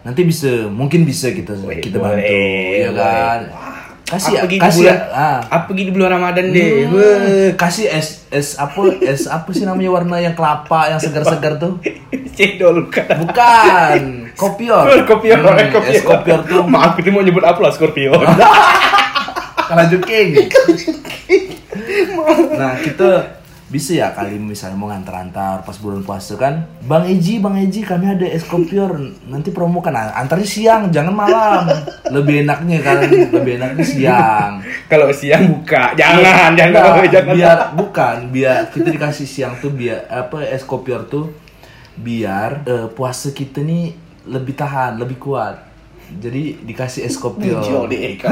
Nanti 0.00 0.22
bisa, 0.22 0.66
mungkin 0.66 1.02
bisa 1.02 1.30
kita 1.30 1.58
Wih, 1.58 1.78
kita 1.78 1.98
boleh, 1.98 2.16
bantu, 2.16 2.78
ya 2.78 2.90
boleh. 2.90 3.65
Kasih 4.06 4.32
ya, 4.32 4.40
apa 4.40 4.46
gitu 4.48 4.62
kasih 4.62 4.80
bulan, 4.80 4.94
ya. 4.94 5.10
Ah. 5.10 5.38
apa 5.50 5.68
gitu 5.72 5.90
bulan 5.90 6.10
Ramadan 6.12 6.44
deh? 6.48 6.86
Hmm, 6.86 7.46
kasih 7.54 7.90
es 7.90 8.22
es 8.30 8.54
apa 8.54 8.78
es 9.02 9.26
apa 9.26 9.50
sih 9.50 9.66
namanya 9.66 9.90
warna 9.92 10.16
yang 10.16 10.30
kelapa 10.32 10.88
yang 10.88 11.00
segar-segar 11.00 11.58
tuh? 11.58 11.82
Cendol 12.36 12.86
kan 12.86 13.18
bukan. 13.18 14.00
Kopior. 14.36 14.84
Scorpio, 15.02 15.34
Hmm, 15.34 15.58
Scorpio. 15.66 15.90
es 15.90 16.02
kopior 16.02 16.40
tuh. 16.44 16.62
Maaf, 16.70 16.94
itu 16.94 17.08
mau 17.08 17.18
nyebut 17.20 17.42
apa 17.42 17.58
lah 17.58 17.72
Scorpio. 17.72 18.14
lanjut 19.66 20.02
king. 20.02 20.38
Nah 22.54 22.78
kita 22.78 23.35
bisa 23.66 23.98
ya 23.98 24.14
kali 24.14 24.38
misalnya 24.38 24.78
mau 24.78 24.86
ngantar-antar 24.94 25.66
pas 25.66 25.74
bulan 25.82 26.06
puasa 26.06 26.38
kan? 26.38 26.70
Bang 26.86 27.02
Eji, 27.02 27.42
Bang 27.42 27.58
Eji 27.58 27.82
kami 27.82 28.14
ada 28.14 28.22
es 28.22 28.46
kopior. 28.46 28.94
Nanti 29.26 29.50
promokan 29.50 29.90
nah, 29.90 30.14
antarnya 30.14 30.46
siang 30.46 30.82
jangan 30.94 31.10
malam. 31.10 31.66
Lebih 32.14 32.46
enaknya 32.46 32.78
kan 32.78 33.10
lebih 33.10 33.58
enaknya 33.58 33.82
siang. 33.82 34.62
Kalau 34.86 35.10
siang 35.10 35.50
buka, 35.50 35.98
jangan, 35.98 36.54
jangan, 36.54 36.94
Enggak, 36.94 37.10
jangan. 37.10 37.34
biar 37.34 37.58
bukan 37.74 38.16
biar 38.30 38.70
kita 38.70 38.88
dikasih 38.94 39.26
siang 39.26 39.58
tuh 39.58 39.74
biar 39.74 40.06
apa 40.14 40.46
es 40.46 40.62
kopior 40.62 41.10
tuh 41.10 41.34
biar 41.98 42.62
eh, 42.70 42.86
puasa 42.94 43.34
kita 43.34 43.66
nih 43.66 43.90
lebih 44.30 44.54
tahan 44.54 44.94
lebih 44.94 45.18
kuat. 45.18 45.58
Jadi 46.06 46.62
dikasih 46.62 47.02
es 47.02 47.18
kopior 47.18 47.58
Muncul 47.66 47.90
deh, 47.90 48.14
kau. 48.14 48.30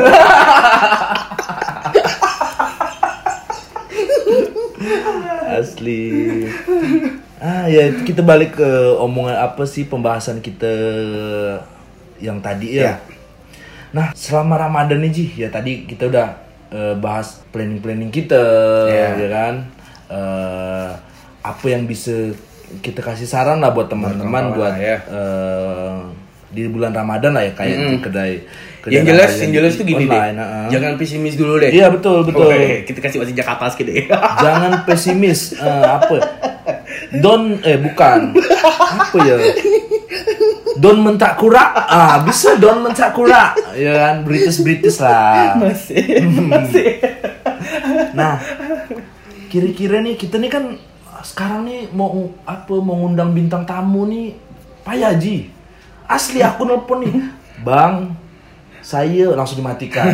Asli 5.57 6.45
ah 7.39 7.67
ya 7.67 7.93
kita 8.01 8.21
balik 8.21 8.55
ke 8.55 8.69
omongan 8.97 9.37
apa 9.39 9.63
sih 9.65 9.85
pembahasan 9.85 10.39
kita 10.39 10.71
yang 12.19 12.39
tadi 12.39 12.79
ya 12.79 12.83
Ya. 12.83 12.95
nah 13.91 14.07
selama 14.13 14.59
ramadan 14.59 14.99
nih 14.99 15.11
Ji 15.11 15.27
ya 15.37 15.49
tadi 15.49 15.85
kita 15.85 16.07
udah 16.07 16.29
eh, 16.69 16.95
bahas 16.97 17.43
planning 17.49 17.79
planning 17.79 18.11
kita 18.11 18.43
Ya. 18.87 19.09
ya 19.15 19.29
kan 19.31 19.55
Eh, 20.05 20.91
apa 21.43 21.65
yang 21.65 21.89
bisa 21.89 22.13
kita 22.79 23.01
kasih 23.01 23.25
saran 23.25 23.57
lah 23.57 23.73
buat 23.73 23.89
teman-teman 23.89 24.53
buat 24.53 24.77
ya. 24.77 25.01
eh, 25.01 25.97
di 26.51 26.69
bulan 26.69 26.93
ramadan 26.93 27.33
lah 27.33 27.43
ya 27.43 27.53
kayak 27.53 27.77
di 27.89 27.97
kedai 27.99 28.01
kedai 28.05 28.33
Yang 28.91 29.05
jelas, 29.11 29.31
yang 29.41 29.53
jelas 29.57 29.73
tuh 29.81 29.87
gini 29.89 30.05
deh. 30.05 30.13
online, 30.13 30.37
ah. 30.41 30.69
Jangan 30.69 30.93
pesimis 31.01 31.35
dulu 31.41 31.55
deh. 31.57 31.71
Iya, 31.73 31.87
betul, 31.89 32.25
betul. 32.29 32.49
Oke, 32.53 32.85
kita 32.85 32.99
kasih 33.01 33.17
bahasa 33.23 33.33
Jakarta 33.33 33.65
sedikit 33.73 33.87
deh. 33.93 34.05
jangan 34.45 34.73
pesimis 34.85 35.41
Eh, 35.57 35.85
apa 35.87 36.17
don 37.15 37.59
eh 37.63 37.79
bukan 37.79 38.35
apa 38.75 39.19
ya 39.23 39.37
don 40.79 40.99
mentak 41.03 41.39
kura 41.39 41.75
ah 41.87 42.23
bisa 42.23 42.59
don 42.59 42.83
mentak 42.83 43.15
kura 43.15 43.55
ya 43.75 43.93
kan 43.95 44.27
British 44.27 44.63
British 44.63 44.99
lah 44.99 45.55
masih, 45.59 46.27
masih. 46.51 46.91
nah 48.13 48.43
kira-kira 49.51 50.03
nih 50.03 50.19
kita 50.19 50.39
nih 50.43 50.51
kan 50.51 50.65
sekarang 51.25 51.65
nih 51.65 51.89
mau 51.95 52.35
apa 52.45 52.75
mau 52.83 52.99
ngundang 53.07 53.33
bintang 53.33 53.63
tamu 53.65 54.05
nih 54.11 54.35
Pak 54.83 54.97
Yaji 54.99 55.49
asli 56.11 56.43
aku 56.43 56.67
nelpon 56.67 57.07
nih 57.07 57.15
bang 57.63 58.13
saya 58.85 59.33
langsung 59.33 59.65
dimatikan 59.65 60.13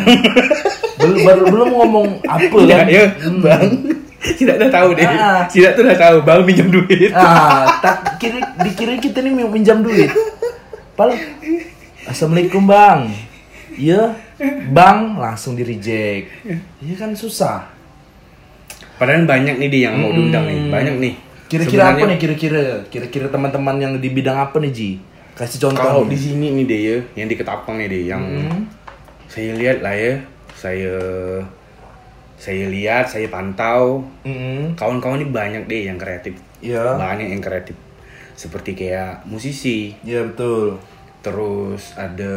belum 1.01 1.19
baru 1.27 1.43
belum 1.51 1.69
ngomong 1.75 2.07
apa 2.23 2.57
Ya, 2.63 2.77
kan 2.81 2.87
ya, 2.87 3.05
bang. 3.43 3.71
Tidak 4.21 4.57
dah 4.61 4.69
tahu 4.69 4.93
deh. 4.93 5.09
Ah. 5.09 5.49
Tidak 5.49 5.73
tuh 5.73 5.83
dah 5.89 5.97
tahu, 5.97 6.17
bang 6.23 6.45
pinjam 6.45 6.69
duit. 6.69 7.11
Ah, 7.17 7.81
tak 7.81 8.21
kira 8.21 8.37
dikira 8.61 8.95
kita 9.01 9.25
nih 9.25 9.33
minjam 9.49 9.81
duit. 9.81 10.13
Pal, 10.93 11.17
Assalamualaikum 12.05 12.69
bang. 12.69 13.09
Iya, 13.81 14.13
bang 14.71 15.17
langsung 15.17 15.57
di 15.57 15.65
reject. 15.65 16.45
Iya 16.85 16.95
kan 17.01 17.17
susah. 17.17 17.65
Padahal 19.01 19.25
banyak 19.25 19.57
nih 19.57 19.69
dia 19.73 19.81
yang 19.89 20.05
mau 20.05 20.13
diundang 20.13 20.45
nih, 20.45 20.69
banyak 20.69 20.95
nih. 21.01 21.15
Kira-kira 21.49 21.97
apa 21.97 22.05
nih 22.05 22.19
kira-kira? 22.21 22.85
Kira-kira 22.93 23.27
teman-teman 23.33 23.81
yang 23.81 23.93
di 23.97 24.09
bidang 24.13 24.37
apa 24.37 24.61
nih 24.61 24.71
Ji? 24.71 24.91
Kasih 25.41 25.57
contoh. 25.57 25.81
Kalau 25.81 26.03
di 26.05 26.21
sini 26.21 26.53
nih 26.53 26.65
deh 26.69 26.81
ya, 26.85 26.99
yang 27.17 27.29
di 27.33 27.37
Ketapang 27.41 27.81
nih 27.81 27.89
deh, 27.89 28.03
yang 28.13 28.21
saya 29.25 29.57
lihat 29.57 29.81
lah 29.81 29.97
ya, 29.97 30.21
saya 30.53 30.93
saya 32.37 32.69
lihat, 32.69 33.09
saya 33.09 33.29
pantau, 33.33 34.05
Mm-mm. 34.25 34.77
kawan-kawan 34.77 35.21
ini 35.21 35.29
banyak 35.29 35.63
deh 35.65 35.89
yang 35.89 35.97
kreatif, 35.97 36.37
Iya. 36.61 36.97
banyak 36.97 37.33
yang 37.33 37.41
kreatif, 37.41 37.77
seperti 38.33 38.73
kayak 38.73 39.25
musisi, 39.25 39.97
Iya 40.01 40.29
betul. 40.29 40.77
terus 41.21 41.93
ada 41.97 42.37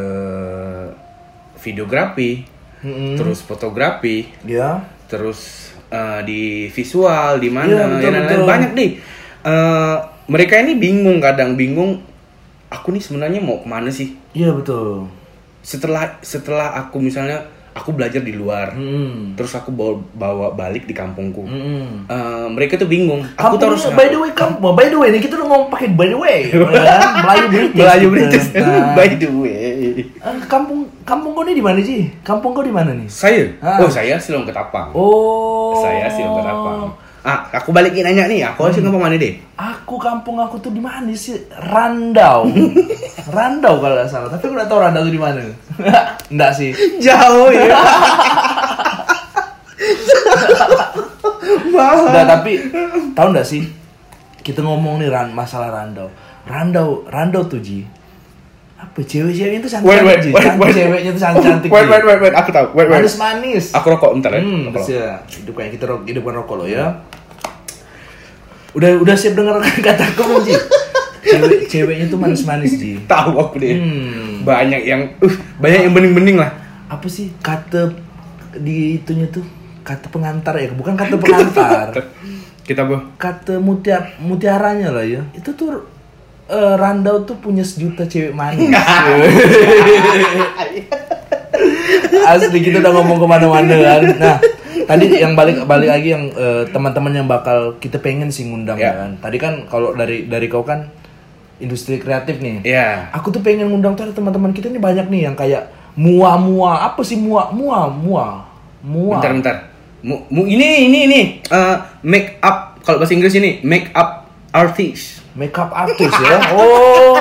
videografi, 1.60 2.43
Mm-mm. 2.83 3.15
terus 3.15 3.39
fotografi, 3.39 4.27
Iya. 4.43 4.83
terus 5.07 5.72
eh, 5.88 6.19
di 6.24 6.41
visual 6.67 7.39
di 7.39 7.48
mana 7.48 7.67
Iya, 7.69 7.86
betul, 7.88 8.12
ya, 8.12 8.22
betul. 8.24 8.41
banyak 8.48 8.72
deh 8.74 8.91
Eh, 9.43 9.98
mereka 10.31 10.55
ini 10.55 10.79
bingung 10.79 11.19
kadang 11.19 11.60
bingung 11.60 12.00
aku 12.74 12.89
nih 12.89 13.00
sebenarnya 13.00 13.38
mau 13.38 13.58
ke 13.58 13.68
mana 13.68 13.88
sih 13.88 14.18
Iya 14.32 14.50
betul. 14.51 15.06
setelah 15.62 16.18
setelah 16.20 16.74
aku 16.75 16.98
misalnya 16.98 17.39
aku 17.72 17.89
belajar 17.89 18.20
di 18.20 18.30
luar 18.32 18.70
Mm-mm. 18.72 19.34
terus 19.34 19.50
aku 19.51 19.70
bawa, 19.70 19.98
bawa 20.12 20.48
balik 20.51 20.84
di 20.84 20.92
kampungku 20.92 21.42
Mm-mm. 21.42 22.06
Eh, 22.06 22.46
mereka 22.48 22.75
tuh 22.75 22.86
bingung 22.86 23.22
aku 23.32 23.56
Kampung 23.56 23.72
harus 23.72 23.86
by 23.89 24.06
the 24.08 24.18
way 24.18 24.30
kamu 24.32 24.53
by 24.60 24.86
the 24.86 24.94
way 24.94 25.10
nih 25.10 25.18
kita 25.20 25.34
udah 25.36 25.48
ngomong 25.48 25.70
pakai 25.70 25.89
by 25.89 26.06
the 26.06 26.13
way 26.15 26.38
ya 26.53 26.60
kan? 26.62 27.01
Melayu 27.24 27.46
British 27.48 27.74
Melayu. 27.75 28.08
British 28.10 28.46
Nah. 28.53 28.94
by 28.98 29.10
the 29.12 29.30
way 29.32 29.62
Eh, 30.03 30.38
kampung 30.44 30.86
kampung 31.03 31.32
kau 31.32 31.42
nih 31.42 31.53
di 31.53 31.62
mana 31.62 31.80
sih? 31.80 32.10
Kampung 32.22 32.51
kau 32.51 32.62
di 32.62 32.70
mana 32.70 32.92
nih? 32.92 33.08
saya 33.08 33.46
Ah. 33.58 33.80
oh 33.80 33.89
saya 33.89 34.18
Silom 34.18 34.44
Ketapang 34.44 34.89
Oh. 34.92 35.74
saya 35.80 36.06
Silom 36.08 36.36
Ketapang 36.36 36.94
ah 37.24 37.48
aku 37.50 37.72
balikin 37.72 38.03
nanya 38.03 38.27
nih 38.27 38.44
aku 38.44 38.68
harus 38.68 38.77
ngomong 38.77 39.00
mana 39.01 39.15
deh 39.15 39.39
Aku 39.84 40.00
kampung 40.00 40.40
aku 40.40 40.63
tuh 40.63 40.72
di 40.72 40.80
mana 40.80 41.12
sih? 41.12 41.36
Randau. 41.52 42.48
Randau 43.36 43.84
kalau 43.84 44.00
nggak 44.00 44.08
salah. 44.08 44.32
Tapi 44.32 44.48
aku 44.48 44.56
nggak 44.56 44.70
tahu 44.72 44.80
Randau 44.80 45.04
tuh 45.04 45.12
di 45.12 45.20
mana. 45.20 45.44
Enggak 46.32 46.52
sih. 46.56 46.72
jauh 47.04 47.52
ya 47.52 47.68
Enggak, 51.74 52.25
tapi 52.25 52.52
tahu 53.12 53.28
nggak 53.36 53.44
sih? 53.44 53.68
Kita 54.40 54.63
ngomong 54.63 55.04
nih 55.04 55.12
ran 55.12 55.36
masalah 55.36 55.68
Randau. 55.68 56.08
Randau, 56.48 57.04
Randau 57.12 57.44
tuh 57.44 57.60
Ji. 57.60 57.84
Apa 58.75 59.00
cewek-ceweknya 59.00 59.60
tuh 59.63 59.72
cantik 59.72 59.88
Wait, 59.88 60.04
wait, 60.04 60.20
Ji. 60.20 60.32
wait, 60.32 60.48
wait. 60.60 60.74
ceweknya 60.75 61.12
tuh 61.12 61.22
cantik 61.24 61.44
cantik. 61.44 61.70
Wait, 61.72 61.88
wait, 61.88 62.04
wait, 62.04 62.20
wait, 62.20 62.36
aku 62.36 62.52
tahu. 62.52 62.68
Wait, 62.75 62.88
wait. 62.88 63.00
Manis-manis. 63.04 63.72
Aku 63.72 63.88
rokok 63.92 64.16
bentar 64.16 64.32
ya. 64.32 64.40
Hmm, 64.44 64.72
Rokok. 64.72 64.80
bisa. 64.80 65.24
Hidup 65.28 65.54
kayak 65.56 65.72
kita 65.75 65.86
rokok, 65.88 66.04
hidupkan 66.08 66.34
rokok 66.40 66.56
lo 66.60 66.66
ya. 66.68 66.86
Udah 68.74 68.89
udah 68.98 69.15
siap 69.15 69.38
dengar 69.38 69.62
kataku 69.86 70.22
belum 70.25 70.44
Ji? 70.46 70.53
Cewek 71.24 71.60
ceweknya 71.70 72.06
tuh 72.10 72.20
manis-manis 72.20 72.74
Ji. 72.77 73.00
Tahu 73.12 73.32
aku 73.38 73.62
deh. 73.62 73.77
Hmm. 73.77 74.42
Banyak 74.44 74.82
yang 74.84 75.01
uh, 75.22 75.36
banyak 75.62 75.80
yang 75.89 75.94
bening-bening 75.94 76.38
lah. 76.42 76.51
Apa 76.89 77.08
sih 77.08 77.32
kata 77.39 77.94
di 78.58 79.01
itunya 79.01 79.30
tuh 79.30 79.46
kata 79.86 80.10
pengantar 80.10 80.58
ya, 80.58 80.74
bukan 80.74 80.98
kata 80.98 81.15
pengantar. 81.18 81.94
Kita 82.63 82.88
bu. 82.88 82.96
kata 83.20 83.60
mutia 83.60 84.15
mutiaranya 84.24 84.88
lah 84.96 85.03
ya. 85.03 85.20
Itu 85.36 85.51
tuh 85.51 85.84
eh, 86.48 86.75
Randau 86.80 87.27
tuh 87.27 87.36
punya 87.36 87.60
sejuta 87.60 88.08
cewek 88.08 88.32
manis. 88.32 88.72
Asli 92.24 92.63
kita 92.63 92.80
udah 92.80 92.92
ngomong 92.96 93.20
ke 93.20 93.27
mana-mana 93.27 93.75
kan. 93.75 94.03
Nah, 94.15 94.38
tadi 94.84 95.06
yang 95.15 95.34
balik 95.34 95.63
balik 95.63 95.89
lagi 95.89 96.10
yang 96.10 96.30
eh, 96.30 96.63
teman-teman 96.68 97.13
yang 97.13 97.25
bakal 97.25 97.77
kita 97.77 97.98
pengen 97.98 98.30
sih 98.30 98.46
ngundang 98.46 98.75
Ya. 98.75 98.94
kan. 98.94 99.12
Tadi 99.20 99.38
kan 99.38 99.53
kalau 99.65 99.94
dari 99.94 100.25
dari 100.25 100.46
kau 100.46 100.62
kan 100.62 100.89
industri 101.58 101.98
kreatif 101.98 102.38
nih. 102.38 102.62
Iya. 102.62 103.10
Aku 103.13 103.30
tuh 103.30 103.39
pengen 103.39 103.70
ngundang 103.70 103.94
tuh 103.94 104.10
teman-teman 104.10 104.51
kita 104.51 104.68
ini 104.68 104.77
banyak 104.77 105.08
nih 105.08 105.22
yang 105.24 105.36
kayak 105.36 105.70
mua 105.94 106.36
mua 106.36 106.86
apa 106.86 107.00
sih 107.01 107.15
mua 107.15 107.48
mua 107.50 107.88
mua 107.88 108.25
mua. 108.82 109.18
Bentar 109.18 109.32
bentar. 109.34 109.56
Mu, 110.03 110.20
mu- 110.27 110.44
ini 110.46 110.92
ini 110.92 111.00
ini 111.08 111.22
Eh, 111.42 111.75
make 112.03 112.36
up 112.39 112.75
kalau 112.84 113.00
bahasa 113.00 113.15
Inggris 113.15 113.32
ini 113.34 113.63
make 113.63 113.88
up 113.96 114.27
artist. 114.51 115.23
Makeup 115.34 115.74
artist 115.74 116.13
ya. 116.22 116.38
Oh, 116.54 117.18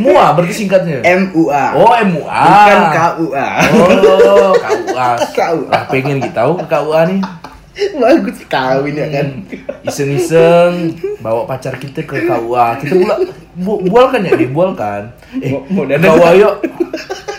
mua 0.00 0.32
berarti 0.32 0.64
singkatnya. 0.64 1.04
M 1.04 1.36
U 1.36 1.52
A. 1.52 1.76
Oh, 1.76 1.92
MUA. 1.92 2.32
Bukan 2.48 2.80
K 2.88 2.98
U 3.20 3.26
A. 3.36 3.48
Oh, 3.76 4.52
KUA. 4.56 5.08
KUA. 5.36 5.68
Lah 5.68 5.84
pengen 5.92 6.16
kita 6.24 6.40
tahu 6.40 6.56
KUA 6.64 7.00
nih. 7.12 7.20
Bagus 7.76 8.40
kawin 8.48 8.96
ya 8.96 9.06
kan. 9.12 9.28
Iseng-iseng 9.84 10.96
bawa 11.20 11.44
pacar 11.44 11.76
kita 11.76 12.08
ke 12.08 12.24
KUA. 12.24 12.80
Kita 12.80 12.94
pula 13.04 13.14
bu 13.52 13.84
bual 13.84 14.08
kan 14.08 14.24
ya, 14.24 14.32
dibual 14.32 14.72
kan. 14.72 15.12
Eh. 15.36 15.52
KUA 15.76 16.30
yuk. 16.40 16.64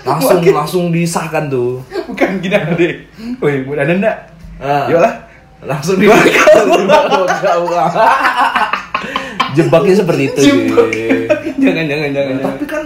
Langsung 0.05 0.45
langsung 0.45 0.83
disahkan 0.93 1.49
tuh. 1.49 1.81
Bukan 2.05 2.37
gini 2.37 2.53
deh. 2.77 2.93
Woi, 3.41 3.65
mau 3.65 3.73
dandan 3.73 3.97
enggak? 3.97 4.17
Ah. 4.61 4.85
Yolah. 4.85 5.25
Langsung 5.65 5.97
dibawa 5.97 6.21
ke 6.21 6.37
KUA. 7.41 7.85
Jebaknya 9.57 9.95
seperti 10.01 10.23
itu 10.25 10.39
sih. 10.39 10.59
jangan 11.57 11.85
jangan 11.85 12.09
jangan. 12.09 12.09
jangan. 12.13 12.43
tapi 12.45 12.65
kan 12.65 12.83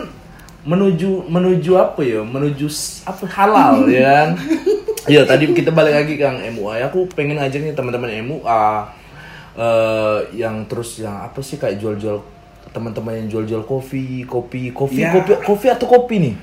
menuju 0.61 1.25
menuju 1.25 1.71
apa 1.75 2.01
ya 2.01 2.21
menuju 2.21 2.69
apa 3.03 3.23
halal 3.27 3.85
ya 3.91 4.05
kan 4.05 4.29
iya 5.05 5.25
tadi 5.25 5.49
kita 5.49 5.69
balik 5.69 5.91
lagi 5.91 6.13
ke 6.13 6.21
yang 6.21 6.37
MUA 6.53 6.85
aku 6.85 7.09
pengen 7.09 7.35
ngajak 7.35 7.59
nih 7.59 7.73
teman-teman 7.73 8.13
MUA 8.21 8.65
eh 9.51 10.17
yang 10.33 10.63
terus 10.63 10.95
yang 10.97 11.17
apa 11.19 11.41
sih 11.41 11.57
kayak 11.57 11.75
jual-jual 11.75 12.21
teman-teman 12.69 13.17
yang 13.17 13.27
jual-jual 13.27 13.63
kopi 13.63 14.23
kopi 14.23 14.69
kopi 14.71 15.01
Ya. 15.01 15.11
kopi 15.11 15.33
kopi 15.41 15.65
atau 15.67 15.87
kopi 15.89 16.15
nih 16.21 16.35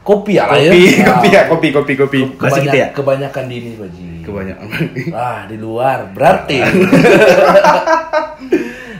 kopi 0.00 0.32
ya 0.34 0.48
lah 0.48 0.56
ya 0.56 0.72
Kopi, 0.72 0.88
Nah, 0.88 1.04
kopi 1.12 1.28
ya, 1.28 1.42
kopi, 1.44 1.68
kopi, 1.70 1.92
kopi. 1.94 2.18
Kebanyak- 2.32 2.64
kita 2.64 2.74
ya. 2.74 2.88
kebanyakan 2.90 3.44
di 3.44 3.54
ini 3.54 3.70
Baji 3.76 4.04
Kebanyakan. 4.24 4.66
Ah, 5.12 5.44
di 5.44 5.56
luar. 5.56 6.08
Berarti. 6.10 6.56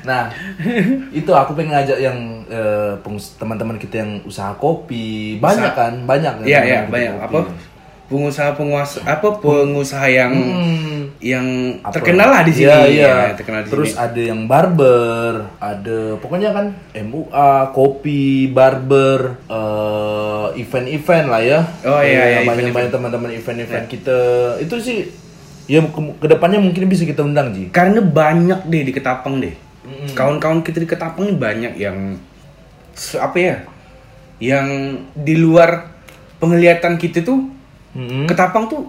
nah, 0.08 0.32
itu 1.14 1.28
aku 1.30 1.52
pengen 1.52 1.72
ngajak 1.74 1.98
yang 2.00 2.18
pengus- 2.98 3.36
teman-teman 3.36 3.76
kita 3.76 4.00
yang 4.00 4.24
usaha 4.24 4.50
kopi. 4.54 5.36
Banyak 5.36 5.68
Usaha- 5.68 5.78
kan? 5.78 5.92
Banyak 6.02 6.32
kan? 6.34 6.44
Iya, 6.44 6.60
iya, 6.62 6.78
banyak. 6.82 7.12
kita 7.14 7.22
Apa? 7.22 7.38
kopi. 7.44 7.52
Pengusaha 8.08 8.56
penguasa 8.56 9.04
apa 9.04 9.36
pengusaha 9.36 10.08
yang 10.08 10.32
Hmm. 10.32 11.12
yang 11.20 11.44
Apa? 11.78 11.92
terkenal 11.92 12.32
lah 12.32 12.40
di 12.40 12.56
sini. 12.56 12.64
Iya, 12.64 12.78
iya. 12.88 13.04
Ya, 13.04 13.36
terkenal 13.36 13.60
di 13.60 13.68
Terus 13.68 13.92
sini. 13.92 14.00
ada 14.00 14.22
yang 14.24 14.40
barber, 14.44 15.32
ada 15.60 15.98
pokoknya 16.16 16.50
kan 16.50 16.72
MUA, 16.96 17.52
kopi, 17.70 18.24
barber, 18.48 19.36
eh, 19.44 20.46
event-event 20.56 21.26
lah 21.26 21.42
ya. 21.42 21.60
Oh, 21.84 22.00
iya, 22.00 22.08
iya, 22.32 22.38
banyak 22.40 22.64
event-event. 22.64 22.72
banyak 22.72 22.90
teman-teman 22.90 23.30
event-event 23.30 23.86
kita. 23.86 24.20
Itu 24.56 24.80
sih 24.80 25.12
ya 25.66 25.84
ke- 25.84 26.16
ke 26.16 26.26
depannya 26.26 26.58
mungkin 26.58 26.88
bisa 26.88 27.04
kita 27.04 27.20
undang 27.20 27.52
Ji. 27.52 27.68
Karena 27.68 28.00
banyak 28.00 28.64
deh 28.64 28.82
di 28.82 28.92
Ketapang 28.94 29.36
deh. 29.36 29.52
Kawan-kawan 30.12 30.60
kita 30.64 30.82
di 30.82 30.88
Ketapang 30.88 31.28
ini 31.28 31.34
banyak 31.36 31.74
yang 31.78 32.18
apa 33.18 33.36
ya? 33.36 33.56
Yang 34.38 34.66
di 35.18 35.34
luar 35.34 35.90
penglihatan 36.38 36.98
kita 36.98 37.26
tuh 37.26 37.58
Mm-mm. 37.98 38.28
Ketapang 38.28 38.68
tuh 38.68 38.86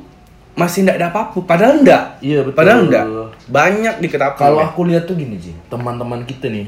masih 0.59 0.83
ndak 0.83 0.99
ada 0.99 1.07
apa-apa. 1.09 1.39
Padahal 1.47 1.79
enggak. 1.81 2.19
Iya, 2.19 2.43
betul. 2.43 2.57
Padahal 2.59 2.79
enggak. 2.85 3.05
Banyak 3.47 3.95
di 4.03 4.07
Ketapang. 4.11 4.43
Kalau 4.43 4.59
deh. 4.59 4.67
aku 4.67 4.79
lihat 4.91 5.03
tuh 5.07 5.15
gini 5.15 5.39
Ji, 5.39 5.55
teman-teman 5.71 6.27
kita 6.27 6.51
nih 6.51 6.67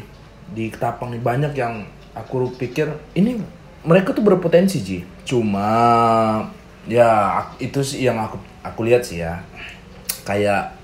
di 0.51 0.71
Ketapang 0.71 1.11
nih 1.11 1.21
banyak 1.21 1.53
yang 1.55 1.83
aku 2.15 2.51
pikir 2.55 2.91
ini 3.15 3.39
mereka 3.83 4.15
tuh 4.15 4.23
berpotensi 4.23 4.79
Ji. 4.81 4.99
Cuma 5.27 5.69
ya 6.89 7.43
itu 7.61 7.85
sih 7.85 8.07
yang 8.07 8.17
aku 8.17 8.39
aku 8.63 8.87
lihat 8.87 9.03
sih 9.03 9.21
ya. 9.21 9.43
Kayak 10.23 10.80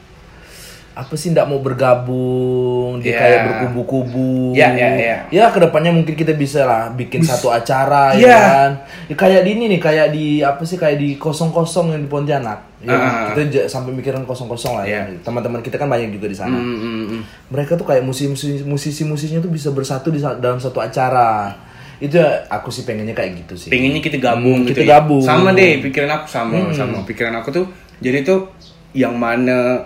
apa 0.98 1.14
sih 1.14 1.30
ndak 1.30 1.46
mau 1.46 1.62
bergabung 1.62 2.98
dia 2.98 3.10
Ya. 3.10 3.18
kayak 3.18 3.40
berkubu-kubu 3.46 4.52
Ya, 4.52 4.74
ya, 4.74 4.90
ya. 4.92 5.18
ya 5.30 5.46
ke 5.48 5.60
depannya 5.60 5.92
mungkin 5.92 6.14
kita 6.14 6.34
bisa 6.34 6.64
lah 6.64 6.90
bikin 6.90 7.22
satu 7.22 7.50
acara 7.50 8.14
Ya. 8.14 8.26
ya 8.26 8.38
kan 8.40 8.72
Ya, 9.06 9.16
kayak 9.16 9.42
di 9.42 9.52
ini 9.52 9.64
nih 9.68 9.80
kayak 9.80 10.08
di 10.10 10.26
apa 10.40 10.62
sih 10.62 10.76
kayak 10.76 10.98
di 10.98 11.16
kosong 11.16 11.50
kosong 11.50 11.92
yang 11.92 12.02
di 12.02 12.08
Pontianak 12.08 12.60
ya 12.80 12.92
Ah. 12.92 13.32
kita 13.32 13.66
sampai 13.66 13.90
mikirin 13.92 14.22
kosong 14.24 14.46
kosong 14.46 14.74
lah 14.74 14.84
ya 14.84 15.06
Ya. 15.06 15.18
teman-teman 15.20 15.62
kita 15.62 15.76
kan 15.76 15.86
banyak 15.86 16.10
juga 16.12 16.26
di 16.26 16.36
sana 16.36 16.54
Mm, 16.54 16.66
mm, 16.76 17.06
mm. 17.08 17.22
mereka 17.50 17.74
tuh 17.74 17.86
kayak 17.86 18.02
musisi 18.02 18.30
musisi 18.62 19.02
musisinya 19.04 19.40
tuh 19.40 19.50
bisa 19.50 19.70
bersatu 19.70 20.10
di 20.10 20.18
dalam 20.18 20.58
satu 20.58 20.78
acara 20.78 21.54
itu 21.98 22.14
ya 22.14 22.46
aku 22.48 22.70
sih 22.70 22.82
pengennya 22.84 23.14
kayak 23.14 23.38
gitu 23.40 23.54
sih 23.58 23.70
pengennya 23.70 23.98
kita 24.00 24.18
gabung 24.20 24.62
Hmm, 24.62 24.66
gitu 24.66 24.74
kita 24.76 24.84
ya. 24.84 24.90
gabung. 24.96 25.18
Hmm. 25.20 25.30
sama 25.32 25.50
deh 25.52 25.82
pikiran 25.82 26.10
aku 26.12 26.26
sama 26.28 26.58
sama 26.72 26.98
pikiran 27.04 27.34
aku 27.36 27.50
tuh 27.52 27.66
jadi 27.98 28.22
tuh 28.24 28.54
yang 28.94 29.14
mana 29.14 29.82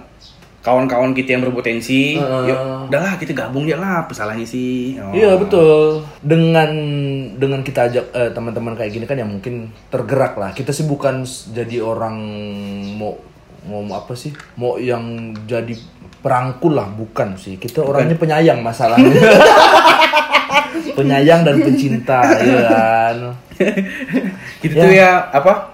kawan-kawan 0.61 1.17
kita 1.17 1.33
yang 1.33 1.41
berpotensi 1.41 2.21
Heeh. 2.21 2.41
yuk 2.53 2.59
udahlah 2.93 3.17
kita 3.17 3.33
gabung 3.33 3.65
ya 3.65 3.81
lah 3.81 4.05
apa 4.05 4.13
salahnya 4.13 4.45
sih 4.45 4.93
Oh. 5.01 5.13
Iya 5.13 5.35
betul. 5.39 6.05
Dengan 6.21 6.71
dengan 7.35 7.61
kita 7.65 7.89
ajak 7.89 8.05
eh, 8.13 8.29
teman-teman 8.31 8.77
kayak 8.77 8.91
gini 8.93 9.05
kan 9.09 9.17
ya 9.17 9.25
mungkin 9.27 9.73
tergerak 9.89 10.37
lah. 10.37 10.51
Kita 10.53 10.69
sih 10.71 10.85
bukan 10.85 11.25
jadi 11.27 11.81
orang 11.81 12.17
mau 12.95 13.17
mau 13.65 13.81
mau 13.81 13.95
apa 13.97 14.13
sih? 14.13 14.31
Mau 14.57 14.77
yang 14.77 15.33
jadi 15.49 15.73
perangkul 16.21 16.77
lah, 16.77 16.87
bukan 16.89 17.35
sih. 17.35 17.57
Kita 17.57 17.81
orangnya 17.81 18.17
penyayang 18.17 18.61
masalahnya. 18.61 19.09
penyayang 20.97 21.41
dan 21.47 21.55
pencinta, 21.63 22.19
ya 22.41 22.59
kan. 22.67 23.15
gitu 24.61 24.73
tuh 24.73 24.93
ya 24.93 25.29
apa 25.29 25.70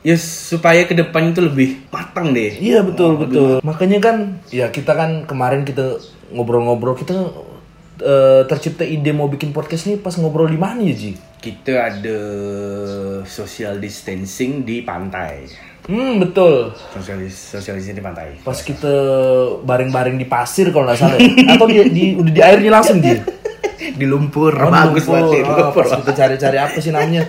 ya 0.00 0.16
supaya 0.16 0.82
ke 0.82 0.92
depannya 0.92 1.32
tuh 1.32 1.44
lebih 1.46 1.84
matang 1.88 2.30
deh 2.30 2.56
Iya 2.56 2.80
betul 2.80 3.16
betul. 3.16 3.60
Makanya 3.60 3.98
kan 3.98 4.16
ya 4.48 4.68
kita 4.68 4.92
kan 4.92 5.24
kemarin 5.24 5.62
kita 5.62 6.00
ngobrol-ngobrol 6.30 6.94
kita 6.94 7.28
eh, 7.98 8.42
tercipta 8.44 8.82
ide 8.82 9.10
mau 9.10 9.26
bikin 9.26 9.50
podcast 9.50 9.84
nih 9.86 9.96
pas 9.96 10.14
ngobrol 10.14 10.46
di 10.46 10.56
mana 10.56 10.80
ya 10.80 10.94
Ji? 10.94 11.12
kita 11.38 11.72
ada 11.90 12.18
social 13.24 13.76
distancing 13.76 14.60
di 14.60 14.80
pantai 14.80 15.48
Hmm 15.82 16.16
betul. 16.18 16.76
social 16.92 17.16
distancing 17.18 17.92
di 17.92 18.00
pantai 18.00 18.36
Pas 18.38 18.56
kita 18.56 18.92
baring-baring 19.60 20.14
di 20.14 20.24
pasir 20.24 20.68
kalau 20.68 20.84
nggak 20.84 20.96
salah 20.96 21.16
ya. 21.16 21.24
Atau 21.50 21.66
di, 21.66 21.80
di 21.88 22.04
udah 22.14 22.28
di 22.30 22.40
airnya 22.40 22.70
langsung 22.70 23.00
Ji? 23.00 23.16
di 23.90 24.04
lumpur 24.04 24.52
Oh, 24.54 24.68
bagus 24.68 25.02
lumpur. 25.02 25.32
banget 25.32 25.42
Oh, 25.42 25.56
lumpur 25.58 25.82
pas 25.82 25.96
kita 25.98 26.12
cari-cari 26.14 26.58
apa 26.58 26.78
sih 26.78 26.88
namanya? 26.88 27.22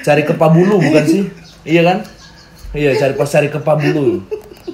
Cari 0.00 0.22
kepabulu 0.22 0.80
bukan 0.80 1.04
sih? 1.06 1.22
Iya 1.64 1.82
kan? 1.84 1.98
Iya 2.72 2.90
cari 2.96 3.12
pas 3.18 3.28
cari 3.28 3.48
kepabulu. 3.52 4.22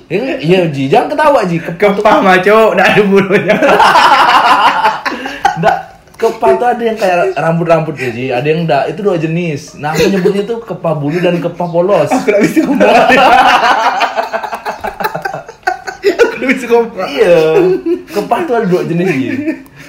Iya, 0.07 0.21
kan? 0.23 0.37
iya 0.39 0.61
Ji, 0.71 0.85
jangan 0.87 1.09
ketawa 1.17 1.41
Ji. 1.49 1.59
Kepah 1.59 1.93
kepah 1.99 2.17
maco 2.23 2.59
nggak 2.77 2.89
ada 2.95 3.03
bulunya 3.03 3.57
Nggak, 5.57 5.77
kepah 6.21 6.51
tuh 6.61 6.69
ada 6.69 6.83
yang 6.85 6.99
kayak 7.01 7.33
rambut-rambut 7.35 7.97
ya, 7.97 8.11
Ji. 8.13 8.27
Ada 8.31 8.47
yang 8.47 8.61
enggak, 8.69 8.83
itu 8.93 9.01
dua 9.01 9.17
jenis. 9.17 9.81
Nah, 9.81 9.97
aku 9.97 10.13
nyebutnya 10.13 10.45
tuh 10.45 10.59
kepah 10.63 10.95
bulu 10.95 11.19
dan 11.19 11.41
kepah 11.41 11.67
polos. 11.67 12.13
aku 12.13 12.29
nggak 12.29 12.43
bisa 12.45 12.59
ngomong 12.69 12.91
aku 16.37 16.45
bisa 16.47 16.65
ngomong 16.69 17.09
iya. 17.11 17.39
Kepah 18.13 18.39
tuh 18.45 18.55
ada 18.61 18.67
dua 18.69 18.83
jenis, 18.85 19.09
Ji. 19.11 19.29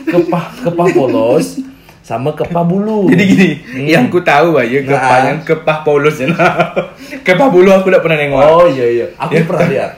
Kepah 0.07 0.43
kepah 0.63 0.87
polos 0.95 1.59
sama 2.07 2.31
kepah 2.31 2.63
bulu. 2.63 3.03
Jadi 3.11 3.23
gini, 3.27 3.49
yang 3.91 4.07
ku 4.07 4.23
tahu 4.23 4.55
aja 4.55 4.79
kepah 4.79 5.17
yang 5.27 5.39
kepah 5.43 5.83
polosnya. 5.83 6.31
kepah 7.27 7.51
bulu 7.51 7.75
aku 7.75 7.91
udah 7.91 7.99
pernah 7.99 8.15
nengok. 8.15 8.39
Oh 8.47 8.63
iya 8.71 8.87
iya, 8.87 9.05
aku 9.19 9.43
pernah 9.43 9.67
lihat. 9.67 9.91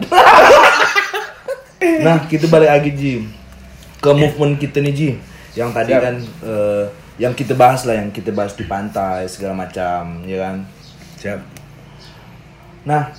nah, 2.06 2.18
kita 2.26 2.50
balik 2.50 2.74
lagi 2.74 2.92
Ji 2.98 3.14
ke 4.02 4.10
movement 4.10 4.58
kita 4.58 4.82
nih 4.82 4.94
Ji. 4.98 5.10
Yang 5.54 5.70
tadi 5.78 5.92
Siap. 5.94 6.02
kan 6.02 6.16
eh, 6.50 6.84
yang 7.22 7.34
kita 7.38 7.54
bahas 7.54 7.86
lah, 7.86 8.02
yang 8.02 8.10
kita 8.10 8.34
bahas 8.34 8.58
di 8.58 8.66
pantai 8.66 9.30
segala 9.30 9.54
macam, 9.54 10.26
ya 10.26 10.50
kan. 10.50 10.56
Siap. 11.22 11.40
Nah, 12.90 13.14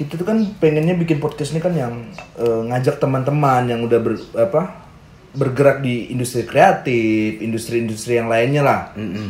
kita 0.00 0.16
tuh 0.16 0.24
kan 0.24 0.40
pengennya 0.56 0.96
bikin 0.96 1.20
podcast 1.20 1.52
ini 1.52 1.60
kan 1.60 1.76
yang 1.76 2.08
eh, 2.40 2.60
ngajak 2.72 2.96
teman-teman 2.96 3.68
yang 3.68 3.84
udah 3.84 4.00
ber, 4.00 4.16
apa 4.32 4.87
bergerak 5.30 5.80
di 5.80 6.08
industri 6.08 6.42
kreatif, 6.42 7.38
industri-industri 7.38 8.16
yang 8.16 8.26
lainnya 8.26 8.62
lah. 8.62 8.80
Mm-mm. 8.94 9.28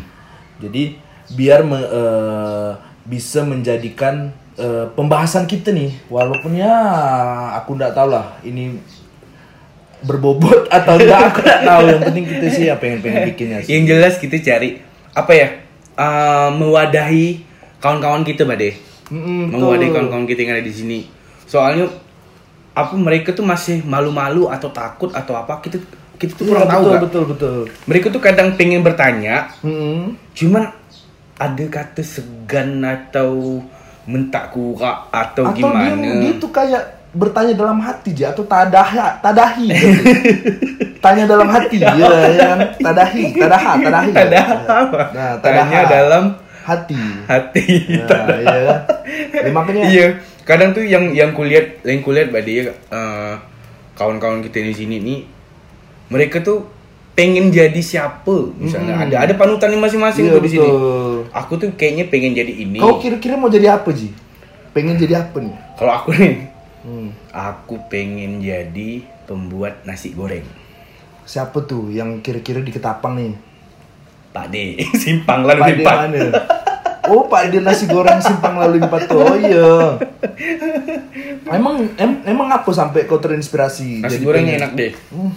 Jadi 0.58 0.94
biar 1.30 1.60
me- 1.62 1.84
eh, 1.84 2.70
bisa 3.04 3.42
menjadikan 3.42 4.30
eh, 4.54 4.86
pembahasan 4.90 5.44
kita 5.44 5.70
nih 5.70 5.92
walaupun 6.08 6.52
ya 6.52 6.72
aku 7.54 7.74
nggak 7.74 7.92
tahu 7.92 8.08
lah 8.08 8.36
ini 8.42 8.76
berbobot 9.98 10.68
atau 10.76 10.94
enggak 10.94 11.20
aku 11.28 11.38
nggak 11.42 11.62
tahu 11.64 11.82
yang 11.86 12.02
penting 12.02 12.24
kita 12.26 12.46
sih 12.48 12.64
ya 12.66 12.74
pengen 12.76 12.98
pengen 13.00 13.26
bikinnya 13.26 13.58
sih 13.60 13.70
Yang 13.74 13.84
jelas 13.88 14.14
kita 14.16 14.36
cari 14.38 14.78
apa 15.10 15.32
ya? 15.32 15.48
eh, 15.98 16.48
mewadahi 16.54 17.42
kawan-kawan 17.78 18.22
kita, 18.22 18.42
Bade. 18.42 18.74
Mm-mm, 19.10 19.50
mewadahi 19.50 19.88
betul. 19.88 19.94
kawan-kawan 19.94 20.26
kita 20.26 20.40
yang 20.42 20.52
ada 20.54 20.62
di 20.62 20.70
sini. 20.70 20.98
Soalnya 21.44 21.86
apa 22.78 22.94
mereka 22.94 23.30
tuh 23.30 23.42
masih 23.42 23.82
malu-malu 23.82 24.46
atau 24.46 24.70
takut 24.70 25.10
atau 25.10 25.34
apa 25.34 25.58
kita 25.58 25.82
kita 26.14 26.32
tuh 26.32 26.44
Iya, 26.44 26.50
kurang 26.52 26.66
tahu 26.68 26.82
betul, 26.84 26.98
betul 27.00 27.22
betul 27.28 27.58
Mereka 27.84 28.06
tuh 28.08 28.20
kadang 28.20 28.48
pengen 28.54 28.80
bertanya, 28.80 29.50
Mm-mm. 29.60 30.14
cuman 30.32 30.70
ada 31.36 31.64
kata 31.68 32.02
segan 32.02 32.80
atau 32.80 33.62
mentak 34.02 34.50
kura 34.50 35.06
atau, 35.08 35.44
atau 35.44 35.54
gimana. 35.54 35.94
dia 35.94 36.12
dia 36.16 36.32
tuh 36.36 36.48
kayak 36.48 36.82
bertanya 37.08 37.54
dalam 37.54 37.78
hati 37.78 38.10
aja 38.12 38.30
atau 38.30 38.42
tadah 38.42 38.88
tadahi 39.18 39.66
gitu. 39.70 39.88
tanya 41.04 41.24
dalam 41.24 41.46
hati 41.46 41.76
ya, 41.78 41.92
ya 41.94 42.08
kan 42.48 42.58
tadahi 42.76 43.22
tadaha 43.32 43.72
tadahi 43.78 44.10
Tadah 44.10 44.44
apa? 44.44 45.02
nah 45.08 45.30
Tanya 45.38 45.80
dalam 45.84 46.24
hati 46.60 46.98
hati. 47.24 47.66
nah, 48.02 48.26
iya 48.34 48.60
kan 48.60 48.78
Ya, 49.38 49.50
makanya 49.50 49.82
Iya, 49.86 50.06
kadang 50.48 50.72
tuh 50.72 50.80
yang 50.80 51.12
yang 51.12 51.30
kulihat, 51.30 51.84
yang 51.84 52.00
kulihat 52.00 52.28
pada 52.28 52.40
dia 52.42 52.72
eh, 52.72 53.34
kawan-kawan 53.92 54.40
kita 54.40 54.58
di 54.58 54.72
sini 54.72 54.96
nih, 54.96 55.20
mereka 56.08 56.40
tuh 56.40 56.64
pengen 57.12 57.50
jadi 57.50 57.76
siapa 57.76 58.30
misalnya 58.54 58.94
ada 58.96 59.16
ada 59.20 59.34
panutannya 59.34 59.76
masing-masing 59.76 60.24
Iya, 60.24 60.32
tuh 60.32 60.40
di 60.40 60.50
sini. 60.50 60.68
Aku 61.28 61.52
tuh 61.54 61.74
kayaknya 61.74 62.06
pengen 62.06 62.32
jadi 62.32 62.48
ini. 62.48 62.78
kau 62.78 62.96
kira-kira 62.96 63.34
mau 63.34 63.46
jadi 63.46 63.74
apa 63.74 63.90
ji 63.90 64.14
pengen 64.70 64.96
jadi 64.96 65.20
apa 65.20 65.36
nih 65.36 65.54
Kalau 65.74 65.92
aku 65.94 66.08
nih, 66.12 66.48
Hmm. 66.78 67.10
aku 67.28 67.74
pengen 67.88 68.38
jadi 68.38 68.90
pembuat 69.24 69.82
nasi 69.82 70.10
goreng. 70.10 70.46
siapa 71.24 71.60
tuh 71.60 71.90
yang 71.90 72.18
kira-kira 72.18 72.62
di 72.62 72.70
ketapang 72.70 73.12
nih 73.12 73.34
Pak 74.30 74.46
D, 74.48 74.56
simpang 75.02 75.42
lalu 75.42 75.58
Pak 75.58 75.68
D 75.68 75.74
lipat. 75.76 75.96
mana 75.98 76.20
Oh 77.08 77.24
Pak 77.24 77.48
D 77.48 77.58
nasi 77.58 77.84
goreng 77.84 78.20
simpang 78.20 78.54
lalu 78.54 78.78
empat 78.78 79.08
tuh. 79.08 79.18
Oh 79.18 79.34
iya. 79.34 79.96
Emang 81.48 81.88
em, 81.96 82.10
emang 82.24 82.48
apa 82.48 82.68
sampai 82.68 83.04
kau 83.04 83.16
terinspirasi? 83.16 84.00
Nasi 84.00 84.20
jadi 84.20 84.24
gorengnya 84.24 84.52
pengen- 84.54 84.62
enak 84.62 84.72
deh. 84.74 84.92
Hmm. 85.10 85.32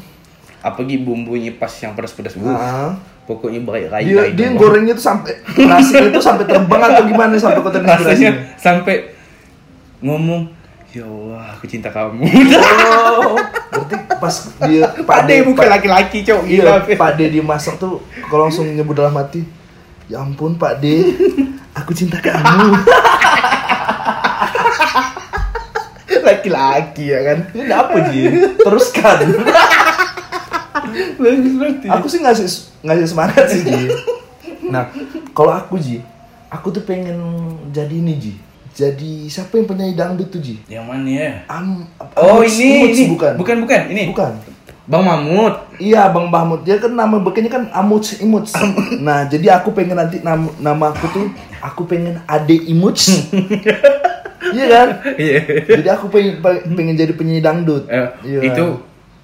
Apalagi 0.61 0.95
bumbunya 0.99 1.51
pas 1.51 1.71
yang 1.73 1.95
pedas-pedas. 1.95 2.35
Uh, 2.35 2.51
Ah. 2.51 2.91
Pokoknya 3.21 3.61
baik 3.61 3.85
rai 3.87 4.03
Dia 4.03 4.33
dia 4.33 4.49
gorengnya 4.51 4.91
tuh 4.91 5.05
sampai 5.05 5.31
nasi 5.55 5.93
itu 5.95 6.19
sampai 6.19 6.43
terbang 6.43 6.81
atau 6.83 7.03
gimana 7.05 7.37
sampai 7.37 7.61
kau 7.61 7.71
terinspirasi? 7.71 8.03
rasanya 8.03 8.31
sampai 8.57 8.95
ngomong 10.01 10.49
ya 10.91 11.05
Allah 11.05 11.55
aku 11.55 11.69
cinta 11.69 11.87
kamu 11.87 12.25
Oh, 13.21 13.37
berarti 13.71 13.95
pas 14.19 14.35
dia 14.67 14.83
Pak 14.89 15.19
D 15.23 15.31
Pade 15.31 15.35
bukan 15.47 15.67
laki-laki 15.69 16.25
cowok 16.25 16.43
Iya, 16.43 16.81
gila 16.83 17.11
D 17.13 17.21
dia 17.29 17.43
masak 17.45 17.79
tuh 17.79 18.03
kalau 18.27 18.49
langsung 18.49 18.67
nyebut 18.67 18.97
dalam 18.97 19.15
hati, 19.15 19.45
ya 20.09 20.19
ampun 20.19 20.57
Pak 20.57 20.81
D, 20.81 21.15
aku 21.81 21.91
cinta 21.91 22.17
kamu. 22.17 22.71
laki-laki 26.21 27.09
ya 27.09 27.19
kan 27.23 27.37
Ini 27.49 27.71
apa 27.71 27.97
Ji? 28.09 28.21
Teruskan. 28.61 29.17
bagus 31.21 31.53
aku 31.87 32.07
sih 32.09 32.19
ngasih 32.19 32.47
ngasih 32.83 33.07
semangat 33.07 33.45
sih 33.47 33.61
Ji. 33.63 33.81
Nah, 34.67 34.89
kalau 35.31 35.51
aku 35.51 35.77
Ji, 35.77 36.01
aku 36.47 36.69
tuh 36.69 36.83
pengen 36.83 37.17
jadi 37.69 37.91
ini 37.93 38.13
Ji. 38.17 38.33
Jadi 38.71 39.27
siapa 39.27 39.59
yang 39.59 39.67
penyanyi 39.67 39.93
dangdut 39.93 40.31
tuh 40.31 40.39
Ji? 40.39 40.55
yang 40.65 40.87
mana 40.87 41.03
ya 41.05 41.29
Am, 41.45 41.83
oh 42.15 42.39
ini 42.39 42.87
ini 42.87 43.03
bukan. 43.11 43.35
bukan 43.35 43.57
bukan 43.61 43.81
ini 43.91 44.07
Bukan. 44.07 44.31
Bang 44.83 45.03
Mamut 45.03 45.55
Iya 45.77 46.09
Bang 46.09 46.29
Bahmut 46.29 46.61
dia 46.61 46.77
kan 46.77 46.89
nama 46.89 47.17
bekenya 47.17 47.49
kan 47.49 47.65
Amuts 47.71 48.17
Imuts. 48.17 48.53
Nah 49.01 49.25
jadi 49.25 49.49
aku 49.51 49.71
pengen 49.71 49.95
nanti 49.95 50.21
nama, 50.21 50.45
nama 50.57 50.89
aku 50.89 51.05
tuh 51.09 51.25
aku 51.57 51.85
pengen 51.85 52.21
Ade 52.25 52.57
Imuts. 52.65 53.09
Iya 54.41 54.65
kan? 54.67 54.87
iya 55.15 55.37
Jadi 55.63 55.87
aku 55.87 56.09
pengen 56.09 56.41
pengen 56.67 56.93
jadi 56.93 57.13
penyanyi 57.13 57.39
dangdut. 57.39 57.85
Eh, 57.87 58.09
Iya. 58.25 58.39
itu 58.43 58.65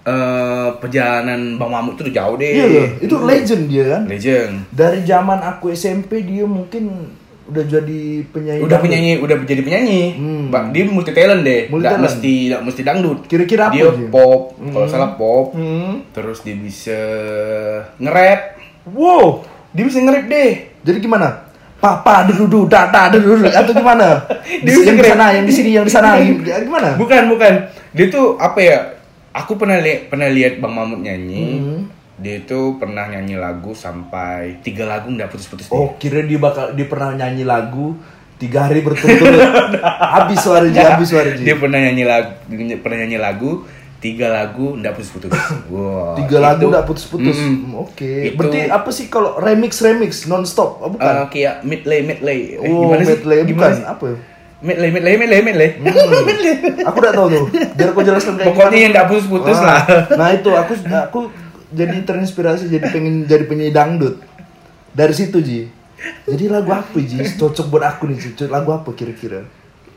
eh, 0.03 0.69
perjalanan 0.77 1.57
bang 1.57 1.69
Mamut 1.69 1.93
tuh 1.95 2.07
jauh 2.07 2.37
deh 2.37 2.47
Iya 2.47 2.65
loh, 2.65 2.87
itu 3.01 3.15
legend 3.19 3.63
dia 3.67 3.85
kan. 3.91 4.01
legend 4.07 4.53
Dari 4.71 5.03
zaman 5.03 5.41
aku 5.41 5.69
SMP 5.69 6.21
dia 6.21 6.45
mungkin 6.45 7.11
udah 7.47 7.63
jadi 7.63 8.01
penyanyi. 8.25 8.59
udah 8.59 8.67
dangdut. 8.69 8.83
penyanyi 8.83 9.11
udah 9.17 9.35
jadi 9.41 9.61
penyanyi 9.61 10.01
Hmm. 10.13 10.43
Bang, 10.47 10.65
dia 10.69 10.83
multi 10.85 11.11
talent 11.11 11.41
deh 11.41 11.61
Multi 11.67 11.83
nggak 11.85 11.99
mesti 12.01 12.33
nggak 12.47 12.61
mesti 12.61 12.81
dangdut 12.81 13.19
Kira-kira 13.23 13.63
apa 13.65 13.73
dia 13.73 13.87
dia? 13.89 14.07
pop 14.07 14.41
kalau 14.67 14.85
salah 14.85 15.11
pop 15.13 15.51
Hmm. 15.53 16.03
terus 16.09 16.39
dia 16.41 16.53
bisa 16.53 16.99
nge-rap 17.95 18.59
Wow. 18.87 19.43
dia 19.69 19.83
bisa 19.83 19.97
nge-rap 19.97 20.25
deh 20.25 20.51
Jadi 20.81 20.97
gimana? 20.99 21.47
Papa 21.77 22.25
dudu 22.25 22.65
dada 22.65 23.07
dudu 23.07 23.45
atau 23.45 23.69
gimana? 23.71 24.25
Dia 24.59 24.65
Di, 24.65 24.71
bisa 24.73 24.87
yang 24.87 24.97
di 24.97 25.05
sana, 25.05 25.25
yang 25.29 25.45
di 25.45 25.53
sini, 25.53 25.69
yang 25.71 25.85
di 25.85 25.91
sana, 25.91 26.17
gimana? 26.65 26.95
bukan 26.95 27.29
bukan 27.29 27.53
dia 27.89 28.07
tuh 28.07 28.33
apa 28.35 28.57
ya 28.57 28.77
aku 29.31 29.55
pernah 29.55 29.77
lihat 29.77 30.07
pernah 30.07 30.27
lihat 30.27 30.57
bang 30.57 30.69
Mamut 30.69 30.99
nyanyi 30.99 31.43
Hmm. 31.55 31.81
Dia 32.17 32.41
tuh 32.41 32.75
pernah 32.75 33.05
nyanyi 33.05 33.35
lagu 33.35 33.71
sampai 33.71 34.57
tiga 34.59 34.83
lagu 34.83 35.07
nggak 35.07 35.27
putus-putus 35.27 35.69
Oh, 35.69 35.93
kira 35.95 36.21
dia 36.21 36.37
bakal 36.37 36.73
dia 36.73 36.85
pernah 36.85 37.13
nyanyi 37.15 37.43
lagu 37.43 37.93
tiga 38.35 38.65
hari 38.65 38.81
berturut-turut. 38.81 39.37
habis 40.13 40.37
suara 40.37 40.65
dia, 40.65 40.91
habis 40.91 41.07
suara 41.07 41.29
dia 41.31 41.41
dia. 41.43 41.55
pernah 41.55 41.77
nyanyi 41.79 42.03
lagu 42.03 42.31
pernah 42.77 42.97
nyanyi 42.99 43.17
lagu 43.17 43.51
tiga 43.97 44.29
lagu 44.31 44.73
nggak 44.73 44.93
putus-putus 44.93 45.33
wow 45.73 46.13
Tiga 46.15 46.37
lagu 46.39 46.57
itu- 46.59 46.69
udah 46.69 46.83
putus-putus. 46.83 47.33
Mm-mm. 47.35 47.53
Hmm, 47.67 47.73
Oke. 47.79 48.11
Itu- 48.23 48.35
Berarti 48.35 48.59
apa 48.67 48.89
sih 48.89 49.05
kalau 49.07 49.37
remix 49.37 49.77
remix 49.79 50.25
non 50.25 50.41
stop? 50.43 50.77
Oh, 50.79 50.89
bukan. 50.89 51.05
Eh, 51.07 51.25
kayak 51.31 51.61
medley 51.61 52.01
medley 52.03 52.39
Eh, 52.55 52.61
oh, 52.63 52.81
gimana 52.87 53.01
sih? 53.03 53.09
medley 53.11 53.37
Gimana 53.43 53.53
bukan. 53.53 53.71
sih? 53.75 53.85
Apa? 53.87 54.05
ya? 54.07 54.17
medley 54.59 54.89
medley 54.89 55.13
medley 55.15 55.39
medley 55.39 55.69
medley 56.23 56.53
Aku 56.89 56.97
udah 56.97 57.11
tahu 57.11 57.27
tuh. 57.27 57.45
Biar 57.71 57.89
aku 57.89 58.01
jelaskan 58.01 58.33
kayak 58.35 58.47
pokoknya 58.47 58.65
gimana. 58.67 58.77
yang 58.79 58.91
nggak 58.91 59.07
putus-putus 59.07 59.53
Ah, 59.55 59.61
lah 59.63 59.81
Nah 60.13 60.29
itu 60.31 60.49
aku 60.51 60.73
aku 60.81 61.19
jadi 61.69 62.03
terinspirasi 62.03 62.67
jadi 62.67 62.87
pengen 62.87 63.23
jadi 63.23 63.43
penyanyi 63.43 63.71
dangdut 63.71 64.15
dari 64.91 65.11
situ 65.11 65.37
Ji. 65.39 65.61
Jadi 66.23 66.45
lagu 66.45 66.69
apa 66.69 66.93
Ji? 66.95 67.17
Cocok 67.35 67.67
buat 67.67 67.83
aku 67.83 68.05
nih 68.05 68.17
Ji. 68.17 68.27
Cocok 68.33 68.49
Lagu 68.49 68.69
apa 68.71 68.89
kira-kira? 68.91 69.41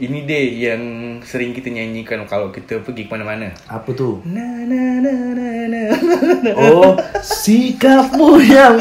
ini 0.00 0.24
deh 0.24 0.44
yang 0.56 0.80
sering 1.20 1.52
kita 1.52 1.68
nyanyikan 1.68 2.24
kalau 2.24 2.48
kita 2.48 2.80
pergi 2.80 3.04
ke 3.04 3.12
mana-mana 3.12 3.52
Apa 3.68 3.92
tuh? 3.92 4.24
na 4.24 4.40
na 4.64 4.96
na 4.96 5.12
na 5.36 5.48
na 5.68 6.52
Oh, 6.56 6.96
sikapmu 7.20 8.40
yang 8.40 8.80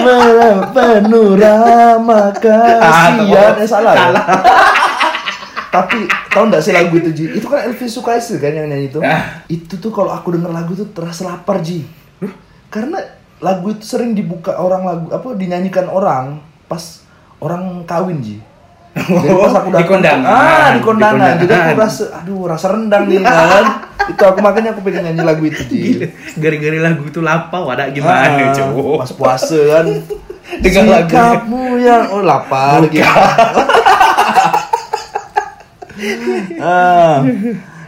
panorama 0.72 2.32
kasihan. 2.32 3.52
Eh, 3.60 3.68
salah. 3.68 3.94
ya? 3.94 4.16
Tapi 5.76 6.08
tahu 6.32 6.48
nggak 6.48 6.64
sih 6.64 6.72
lagu 6.72 6.96
itu 6.96 7.12
Ji? 7.12 7.26
Itu 7.36 7.52
kan 7.52 7.68
Elvis 7.68 7.92
Sukaesih 7.92 8.40
kan 8.40 8.56
yang 8.56 8.72
nyanyi 8.72 8.88
itu. 8.88 9.04
Ah. 9.04 9.44
Itu 9.46 9.76
tuh 9.76 9.92
kalau 9.92 10.10
aku 10.10 10.34
denger 10.34 10.50
lagu 10.50 10.72
itu 10.72 10.88
terasa 10.90 11.28
lapar 11.28 11.60
Ji. 11.60 11.84
Karena 12.70 13.02
lagu 13.40 13.74
itu 13.74 13.84
sering 13.84 14.14
dibuka 14.14 14.54
orang 14.56 14.86
lagu 14.86 15.06
apa 15.10 15.28
dinyanyikan 15.34 15.90
orang 15.90 16.38
pas 16.66 17.02
orang 17.42 17.82
kawin 17.84 18.22
Ji. 18.22 18.38
Jadi 18.96 19.28
Oh, 19.32 19.46
pas 19.46 19.54
aku 19.58 19.70
di 19.72 19.86
kondangan. 19.86 20.28
Ah, 20.28 20.68
di 20.74 20.82
kondangan. 20.82 21.34
Jadi 21.40 21.54
aku 21.54 21.78
rasa 21.78 22.04
aduh 22.14 22.46
rasa 22.46 22.68
rendang 22.74 23.06
nih 23.06 23.22
kan. 23.26 23.66
itu 24.10 24.24
aku 24.26 24.42
makanya 24.42 24.74
aku 24.74 24.82
pengen 24.82 25.06
nyanyi 25.06 25.22
lagu 25.24 25.44
itu 25.46 25.62
Ji. 25.66 25.82
Gara-gara 26.38 26.78
lagu 26.82 27.04
itu 27.06 27.22
lapau 27.22 27.70
ada 27.70 27.90
gimana 27.90 28.50
Ah, 28.50 28.54
cowok 28.54 29.06
Pas 29.06 29.12
puasa 29.14 29.60
kan. 29.78 29.86
Dengan 30.66 30.84
lagunya. 30.90 31.06
Sikapmu 31.06 31.62
yang 31.78 32.04
oh 32.10 32.22
lapar 32.26 32.82
gitu. 32.90 33.06
Ah. 36.60 37.22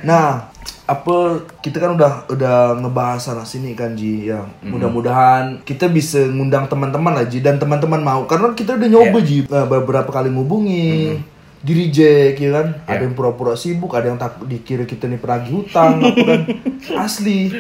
Nah, 0.02 0.51
apa 0.92 1.48
kita 1.64 1.80
kan 1.80 1.96
udah 1.96 2.28
udah 2.28 2.56
ngebahas 2.84 3.32
sana 3.32 3.48
sini 3.48 3.72
kan 3.72 3.96
Ji 3.96 4.28
ya. 4.28 4.44
Mudah-mudahan 4.60 5.64
kita 5.64 5.88
bisa 5.88 6.20
ngundang 6.28 6.68
teman-teman 6.68 7.16
lah 7.16 7.24
Ji 7.24 7.40
dan 7.40 7.56
teman-teman 7.56 8.04
mau. 8.04 8.28
Karena 8.28 8.52
kita 8.52 8.76
udah 8.76 8.90
nyoba 8.92 9.24
Ji 9.24 9.48
eh, 9.48 9.66
beberapa 9.72 10.12
kali 10.12 10.28
ngubungi. 10.28 11.16
Di 11.62 11.72
reject 11.78 12.42
ya 12.42 12.50
kan? 12.58 12.68
Ada 12.90 13.06
yang 13.06 13.14
pura-pura 13.16 13.54
sibuk 13.54 13.94
ada 13.94 14.10
yang 14.10 14.18
takut 14.18 14.50
dikira 14.50 14.84
kita 14.84 15.06
nih 15.08 15.22
penagih 15.22 15.64
hutang 15.64 16.02
apa 16.04 16.22
kan? 16.28 16.42
Asli. 17.06 17.54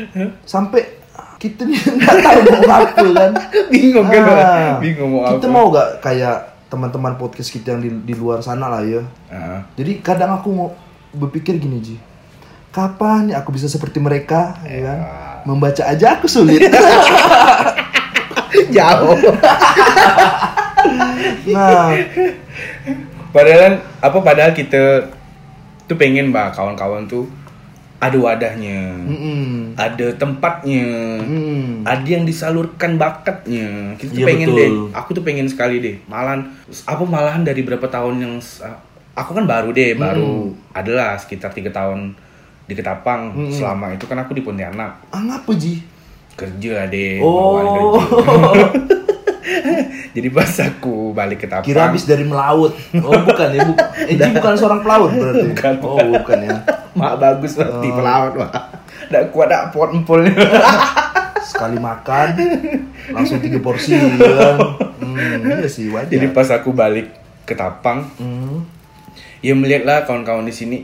Sampai 0.43 0.99
kita 1.39 1.63
nih 1.63 1.79
nggak 2.01 2.15
tahu 2.19 2.39
mau 2.51 2.63
apa 2.67 3.05
kan? 3.15 3.31
Bingung 3.71 4.07
kan? 4.11 4.23
Ah, 4.27 4.71
bingung 4.81 5.11
mau 5.15 5.29
kita 5.37 5.47
apa. 5.47 5.55
mau 5.55 5.65
gak 5.69 5.89
kayak 6.03 6.37
teman-teman 6.67 7.13
podcast 7.15 7.53
kita 7.53 7.77
yang 7.77 7.81
di, 7.83 7.89
di 8.11 8.13
luar 8.17 8.41
sana 8.41 8.71
lah 8.71 8.81
ya? 8.81 9.03
Ah. 9.27 9.67
jadi 9.75 9.99
kadang 9.99 10.39
aku 10.39 10.47
mau 10.55 10.71
berpikir 11.11 11.59
gini 11.59 11.83
Ji 11.83 11.95
kapan 12.71 13.29
ya 13.29 13.39
aku 13.39 13.51
bisa 13.51 13.67
seperti 13.67 13.99
mereka 13.99 14.55
ya 14.63 14.79
kan? 14.83 14.99
Membaca 15.43 15.83
aja 15.83 16.15
aku 16.15 16.25
sulit. 16.25 16.63
Jauh. 18.75 19.17
Nah. 21.45 21.93
Padahal 23.31 23.79
apa 24.01 24.17
padahal 24.19 24.51
kita 24.51 25.07
tuh 25.85 25.95
pengen 25.95 26.29
bah 26.29 26.49
kawan-kawan 26.49 27.05
tuh 27.05 27.29
ada 28.01 28.17
wadahnya 28.17 28.97
Mm-mm. 28.97 29.77
ada 29.77 30.09
tempatnya 30.17 30.89
Mm. 31.21 31.85
ada 31.85 32.03
yang 32.03 32.25
disalurkan 32.25 32.97
bakatnya. 32.97 33.93
Kita 33.95 34.09
tuh 34.11 34.21
Iya, 34.21 34.27
pengen 34.27 34.47
betul. 34.51 34.57
deh 34.57 34.69
aku 34.91 35.09
tuh 35.13 35.23
pengen 35.23 35.47
sekali 35.47 35.77
deh. 35.79 35.95
Malahan 36.09 36.49
apa 36.83 37.03
malahan 37.05 37.45
dari 37.45 37.61
berapa 37.61 37.85
tahun 37.85 38.15
yang 38.19 38.33
aku 39.13 39.31
kan 39.31 39.45
baru 39.45 39.69
deh 39.69 39.93
baru 39.93 40.49
adalah 40.73 41.15
sekitar 41.15 41.53
tiga 41.53 41.69
tahun 41.69 42.17
di 42.63 42.73
Ketapang 42.73 43.21
selama 43.49 43.91
itu 43.91 44.03
kan 44.03 44.17
aku 44.17 44.31
di 44.31 44.41
Pontianak 44.41 45.07
Ah, 45.07 45.19
ngapa 45.19 45.51
Ji? 45.53 45.81
kerja 46.33 46.85
deh 46.85 47.19
Oh. 47.19 47.97
jadi 50.11 50.27
pas 50.29 50.47
aku 50.61 51.11
balik 51.11 51.37
ke 51.37 51.45
Ketapang 51.45 51.65
Kira 51.65 51.81
habis 51.85 52.03
dari 52.03 52.23
melaut. 52.23 52.71
Oh, 52.95 53.13
bukan 53.17 53.47
ya, 53.49 53.61
bukan. 53.63 53.87
Eh, 54.09 54.15
Ji 54.15 54.27
bukan 54.31 54.53
seorang 54.53 54.79
pelaut 54.79 55.11
berarti. 55.11 55.47
Bukan, 55.49 55.73
Oh, 55.81 55.99
bukan 56.13 56.37
ya. 56.41 56.57
mak 56.99 57.13
bagus 57.17 57.51
berarti 57.53 57.87
Oh. 57.87 57.95
pelaut 57.95 58.33
mak 58.37 58.51
Nggak 59.07 59.23
kuat 59.29 59.47
dak 59.47 59.63
pot 59.69 59.89
empulnya 59.89 60.31
Sekali 61.41 61.77
makan 61.77 62.27
langsung 63.11 63.39
tiga 63.39 63.59
porsi 63.59 63.91
ya 63.91 64.07
kan. 64.07 64.55
Hmm, 64.97 65.41
iya 65.43 65.67
sih 65.67 65.89
wajar. 65.89 66.07
jadi 66.07 66.31
pas 66.31 66.47
aku 66.49 66.71
balik 66.71 67.11
ke 67.43 67.53
Tapang 67.53 68.07
Hmm. 68.15 68.63
ya 69.39 69.51
melihatlah 69.51 70.05
kawan-kawan 70.05 70.43
di 70.43 70.53
sini 70.53 70.77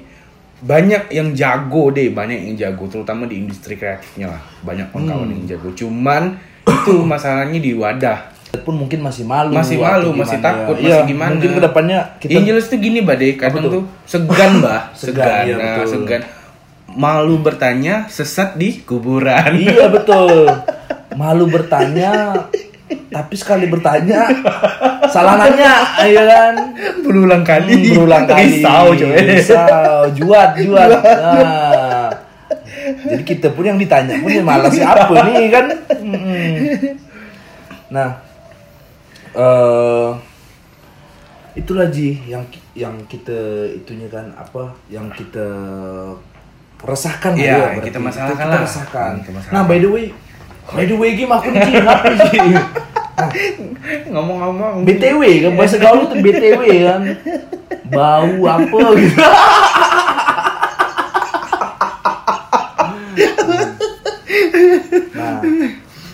banyak 0.58 1.14
yang 1.14 1.38
jago 1.38 1.94
deh 1.94 2.10
banyak 2.10 2.50
yang 2.50 2.56
jago 2.58 2.90
terutama 2.90 3.30
di 3.30 3.46
industri 3.46 3.78
kreatifnya 3.78 4.34
lah 4.34 4.42
banyak 4.66 4.90
kawan-kawan 4.90 5.30
Hmm. 5.30 5.36
yang 5.38 5.46
jago 5.54 5.70
cuman 5.78 6.24
itu 6.66 6.94
masalahnya 7.06 7.60
di 7.62 7.72
wadah 7.78 8.34
pun 8.66 8.74
mungkin 8.74 9.06
masih 9.06 9.22
malu 9.22 9.54
masih 9.54 9.78
malu 9.78 10.10
masih 10.18 10.42
gimana 10.42 10.48
takut 10.50 10.76
ya. 10.82 10.98
masih 10.98 11.04
gimana 11.14 11.30
mungkin 11.38 11.52
ke 11.54 11.62
depannya 11.62 12.00
kita 12.18 12.32
yang 12.34 12.46
jelas 12.50 12.66
tuh 12.66 12.80
gini 12.82 13.00
badai 13.06 13.38
kadang 13.38 13.64
tuh? 13.64 13.72
tuh 13.72 13.84
segan 14.10 14.52
bah 14.64 14.82
Segan, 14.98 15.14
segan 15.14 15.44
iya, 15.46 15.56
nah, 15.56 15.76
betul. 15.78 15.88
segan 15.94 16.22
malu 16.98 17.36
bertanya 17.38 17.96
sesat 18.10 18.58
di 18.58 18.82
kuburan 18.82 19.52
iya 19.54 19.86
betul 19.94 20.50
malu 21.14 21.46
bertanya 21.46 22.34
tapi 23.08 23.36
sekali 23.36 23.68
bertanya 23.68 24.28
salah 25.08 25.36
nanya 25.36 25.74
ya 26.08 26.24
kan? 26.24 26.54
Berulang 27.04 27.44
kali. 27.44 27.92
Berulang 27.92 28.24
kali. 28.24 28.64
Risau 28.64 28.86
coy. 28.94 29.12
Risau. 29.28 30.00
Juat 30.14 30.50
juat 30.56 30.90
nah. 30.92 32.10
Jadi 32.88 33.24
kita 33.24 33.52
pun 33.52 33.68
yang 33.68 33.76
ditanya 33.76 34.16
pun 34.18 34.32
ya 34.32 34.40
malah 34.40 34.72
siapa 34.72 35.12
nih? 35.28 35.52
kan? 35.52 35.66
Nah 37.92 38.10
eh 39.34 40.10
itulah 41.54 41.90
ji 41.90 42.22
yang 42.26 42.46
yang 42.72 42.94
kita 43.06 43.34
itunya 43.74 44.06
kan 44.08 44.30
apa 44.34 44.70
yang 44.88 45.10
kita 45.10 45.44
resahkan 46.78 47.34
Iya, 47.34 47.50
ya, 47.50 47.58
berarti. 47.74 47.86
kita 47.90 48.00
masalahkan 48.00 48.38
kita 48.38 48.54
lah. 48.54 48.62
resahkan. 48.62 49.12
Kita 49.20 49.32
masalahkan. 49.34 49.54
nah 49.58 49.64
by 49.66 49.78
the 49.78 49.90
way 49.90 50.06
by 50.74 50.84
the 50.84 50.96
way 50.96 51.16
gim 51.16 51.32
aku 51.32 51.48
nih 51.50 51.62
Ji, 51.64 51.74
ngapa 51.80 52.10
ji 52.28 52.40
ngomong-ngomong 54.08 54.86
BTW 54.86 55.22
kan 55.42 55.52
bahasa 55.58 55.78
gaul 55.78 56.06
tuh 56.06 56.22
BTW 56.22 56.62
kan. 56.86 57.02
Bau 57.90 58.30
apa 58.46 58.78
gitu. 58.94 59.18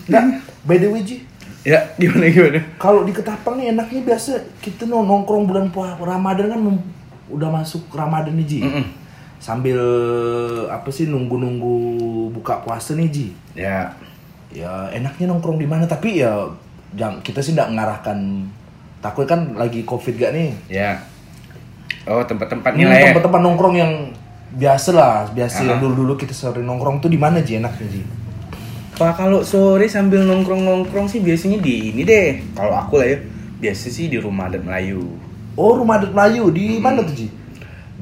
Nah. 0.08 0.24
By 0.64 0.80
the 0.80 0.88
way 0.88 1.04
Ji. 1.04 1.24
Ya 1.64 1.96
gimana 1.96 2.28
gimana? 2.28 2.60
Kalau 2.76 3.08
di 3.08 3.16
Ketapang 3.16 3.56
nih 3.56 3.72
enaknya 3.72 4.04
biasa 4.04 4.32
kita 4.60 4.84
nong- 4.84 5.08
nongkrong 5.08 5.48
bulan 5.48 5.72
puasa. 5.72 5.96
Ramadan 5.96 6.52
kan 6.52 6.60
udah 7.32 7.50
masuk 7.52 7.88
Ramadan 7.92 8.36
nih 8.36 8.48
Ji. 8.48 8.60
Mm-mm. 8.64 8.86
sambil 9.44 9.76
apa 10.72 10.88
sih 10.88 11.04
nunggu-nunggu 11.04 11.76
buka 12.32 12.64
puasa 12.64 12.96
nih 12.96 13.08
Ji. 13.12 13.28
Ya 13.56 13.92
ya 14.54 14.88
enaknya 14.90 15.26
nongkrong 15.28 15.58
di 15.58 15.66
mana 15.66 15.84
tapi 15.84 16.22
ya 16.22 16.46
jangan 16.94 17.20
kita 17.20 17.42
sih 17.42 17.52
nggak 17.52 17.70
mengarahkan 17.70 18.18
takut 19.00 19.26
kan 19.26 19.52
lagi 19.54 19.82
covid 19.82 20.16
gak 20.16 20.32
nih 20.32 20.54
ya 20.70 21.02
oh 22.06 22.22
tempat-tempatnya 22.22 22.84
Hmm, 22.84 22.92
lah 22.92 22.98
ya 22.98 23.06
tempat-tempat 23.10 23.42
nongkrong 23.42 23.76
yang 23.76 23.94
biasa 24.54 24.90
lah 24.94 25.16
biasa 25.28 25.60
Ah. 25.60 25.68
yang 25.68 25.80
dulu 25.80 26.06
dulu 26.06 26.14
kita 26.16 26.32
sering 26.32 26.64
nongkrong 26.64 27.00
tuh 27.00 27.10
di 27.10 27.18
mana 27.18 27.42
Ji 27.42 27.58
enaknya 27.58 27.88
Ji 27.90 28.02
Pak 28.94 29.18
kalau 29.18 29.42
sore 29.42 29.90
sambil 29.90 30.22
nongkrong-nongkrong 30.22 31.10
sih 31.10 31.18
biasanya 31.18 31.58
di 31.58 31.90
ini 31.90 32.06
deh. 32.06 32.46
Kalau 32.54 32.78
aku 32.78 33.02
lah 33.02 33.10
ya, 33.10 33.18
biasa 33.58 33.90
sih 33.90 34.06
di 34.06 34.22
rumah 34.22 34.46
adat 34.46 34.62
Melayu. 34.62 35.02
oh 35.54 35.72
rumah 35.74 35.98
adat 35.98 36.14
Melayu 36.14 36.54
di 36.54 36.78
Hmm. 36.78 36.86
mana 36.86 37.02
tuh 37.02 37.16
Ji 37.16 37.26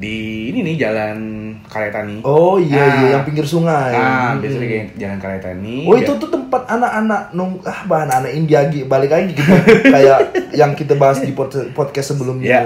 Di 0.02 0.18
ini 0.50 0.58
nih 0.60 0.76
jalan 0.76 1.18
Karetani. 1.62 2.18
oh 2.22 2.58
iya 2.58 2.82
Ah. 2.82 2.94
iya 2.98 3.06
yang 3.12 3.22
pinggir 3.22 3.46
sungai 3.46 3.94
Ah, 3.94 4.34
Hmm. 4.34 4.42
biasanya 4.42 4.66
kayak 4.66 4.86
jalan 4.96 5.18
Karetani. 5.18 5.76
Oh 5.84 5.94
itu 5.94 6.12
tuh 6.12 6.26
tempat 6.28 6.62
anak-anak 6.66 7.22
nong 7.32 7.62
ah 7.62 7.86
bah 7.86 8.02
anak-anak 8.02 8.32
India 8.32 8.60
balik 8.84 9.08
lagi 9.08 9.30
gitu 9.30 9.46
kayak 9.94 10.18
yang 10.52 10.74
kita 10.74 10.92
bahas 10.94 11.18
di 11.18 11.30
pod- 11.30 11.70
podcast 11.70 12.12
sebelumnya. 12.12 12.50
Ya. 12.50 12.62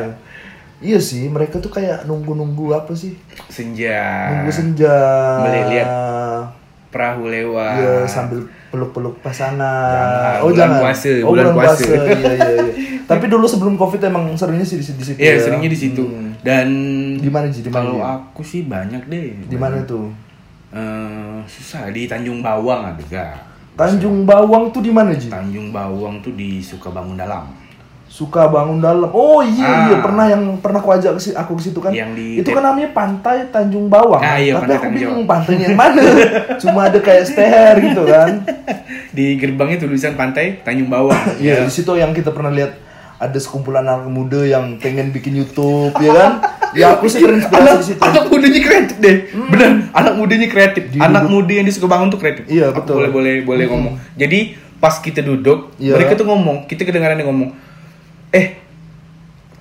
Iya 0.79 0.99
sih 0.99 1.25
mereka 1.27 1.57
tuh 1.57 1.69
kayak 1.71 2.05
nunggu-nunggu 2.05 2.73
apa 2.75 2.93
sih? 2.93 3.17
senja. 3.47 4.33
Nunggu 4.33 4.51
senja. 4.51 4.97
Melihat 5.43 5.89
perahu 6.89 7.29
lewat. 7.29 7.77
Iya 7.77 7.95
sambil 8.07 8.49
peluk-peluk 8.71 9.23
pasangan. 9.23 9.59
Jangan, 9.59 10.37
oh 10.43 10.49
bulan 10.51 10.59
jangan. 10.59 10.81
puasa, 10.83 11.11
oh, 11.23 11.31
bulan 11.31 11.47
puasa. 11.55 11.83
Iya 11.87 12.13
iya 12.15 12.33
iya. 12.35 12.65
Tapi 13.11 13.25
dulu 13.31 13.47
sebelum 13.47 13.79
covid 13.79 14.03
emang 14.03 14.35
seringnya 14.35 14.67
sih 14.67 14.83
di 14.83 14.85
di 14.85 15.05
situ. 15.07 15.19
Iya, 15.23 15.33
ya. 15.39 15.41
seringnya 15.43 15.71
di 15.71 15.79
situ. 15.79 16.03
Hmm. 16.03 16.35
Dan 16.43 16.69
Di 17.23 17.31
mana 17.31 17.47
mana, 17.47 17.71
Kalau 17.71 17.97
Ji? 17.99 18.03
aku 18.03 18.41
sih 18.43 18.63
banyak 18.67 19.03
deh. 19.07 19.27
Di 19.47 19.57
mana 19.57 19.79
tuh? 19.87 20.11
Eh, 20.75 21.39
susah 21.47 21.89
di 21.95 22.11
Tanjung 22.11 22.43
Bawang 22.43 22.91
ada? 22.91 23.39
Tanjung 23.79 24.27
Bawang 24.27 24.75
tuh 24.75 24.83
di 24.83 24.91
mana 24.91 25.15
Ji? 25.15 25.31
Tanjung 25.31 25.71
Bawang 25.71 26.19
tuh 26.19 26.35
di 26.35 26.59
Sukabangun 26.59 27.15
Dalam. 27.15 27.66
Suka 28.17 28.49
bangun 28.49 28.81
dalam. 28.81 29.13
Oh 29.13 29.45
iya 29.45 29.61
Ah. 29.63 29.81
iya 29.87 29.97
pernah 30.01 30.25
yang 30.25 30.57
pernah 30.57 30.81
aku 30.81 30.89
ajak 30.91 31.13
ke 31.15 31.37
aku 31.37 31.53
ke 31.53 31.63
situ 31.63 31.79
kan. 31.79 31.93
Yang 31.93 32.11
di- 32.17 32.37
itu 32.41 32.49
kan 32.49 32.65
namanya 32.65 32.89
Pantai 32.91 33.45
Tanjung 33.47 33.87
Bawang. 33.87 34.19
Ah, 34.19 34.41
iya, 34.41 34.57
Tapi 34.57 34.63
Pantai 34.63 34.75
aku 34.75 34.85
Tanjung 34.87 34.97
bingung 35.13 35.27
pantainya 35.27 35.65
yang 35.67 35.77
mana. 35.77 36.03
Cuma 36.63 36.81
ada 36.83 36.99
kayak 36.99 37.25
stair 37.27 37.75
gitu 37.79 38.03
kan. 38.03 38.41
Di 39.17 39.37
gerbangnya 39.37 39.77
tulisan 39.79 40.17
pantai 40.17 40.65
Tanjung 40.65 40.89
Bawang. 40.89 41.13
Iya, 41.37 41.61
di 41.63 41.71
situ 41.71 41.93
yang 41.93 42.11
kita 42.11 42.31
pernah 42.31 42.49
lihat 42.51 42.73
ada 43.17 43.37
sekumpulan 43.37 43.81
anak 43.83 44.09
muda 44.09 44.41
yang 44.43 44.77
pengen 44.77 45.09
bikin 45.09 45.33
YouTube 45.35 45.93
ya 45.97 46.13
kan. 46.15 46.33
Ya 46.73 46.93
aku 46.93 47.05
sih 47.07 47.21
terinspirasi 47.21 47.57
anak, 47.63 47.77
di 47.79 47.87
situ. 47.87 48.01
anak 48.03 48.25
mudanya 48.27 48.61
kreatif 48.63 48.97
deh. 48.99 49.17
Bener, 49.47 49.71
anak 49.91 50.13
mudanya 50.15 50.45
kreatif. 50.47 50.83
Di 50.87 50.99
anak 50.99 51.25
duduk- 51.25 51.33
muda 51.35 51.53
yang 51.55 51.65
di 51.65 51.73
Sukabangun 51.73 52.09
tuh 52.11 52.17
kreatif. 52.19 52.45
Iya, 52.47 52.69
Aku 52.71 52.81
betul. 52.81 52.97
Boleh 52.99 53.11
boleh 53.11 53.35
boleh 53.43 53.65
ngomong. 53.67 53.95
Jadi 54.15 54.41
pas 54.77 54.93
kita 54.95 55.21
duduk, 55.21 55.73
Iya. 55.77 55.97
mereka 55.97 56.13
tuh 56.15 56.25
ngomong, 56.27 56.65
kita 56.65 56.85
kedengaran 56.85 57.17
dia 57.17 57.25
ngomong, 57.25 57.57
"Eh, 58.31 58.59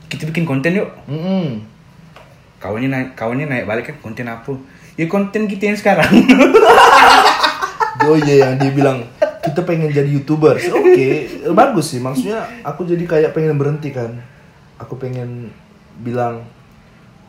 kita 0.07 0.29
bikin 0.29 0.45
konten 0.45 0.73
yuk." 0.73 0.89
Mm-mm. 1.05 1.61
Kawannya 2.57 2.89
naik, 2.89 3.09
kawannya 3.13 3.45
naik 3.45 3.65
balik 3.69 3.85
kan 3.85 3.95
konten 4.01 4.25
apa? 4.25 4.53
Ya 4.95 5.05
konten 5.05 5.45
kita 5.45 5.69
yang 5.69 5.77
sekarang. 5.77 6.09
Oh 8.05 8.17
iya 8.17 8.47
yang 8.47 8.53
dia 8.57 8.71
bilang 8.71 9.01
kita 9.41 9.61
pengen 9.61 9.89
jadi 9.89 10.07
youtuber. 10.07 10.57
Oke, 10.57 11.09
bagus 11.51 11.93
sih. 11.93 11.99
Maksudnya 12.01 12.45
aku 12.61 12.85
jadi 12.85 13.05
kayak 13.05 13.31
pengen 13.33 13.57
berhenti 13.57 13.89
kan. 13.89 14.17
Aku 14.77 14.97
pengen 14.97 15.49
bilang 16.01 16.43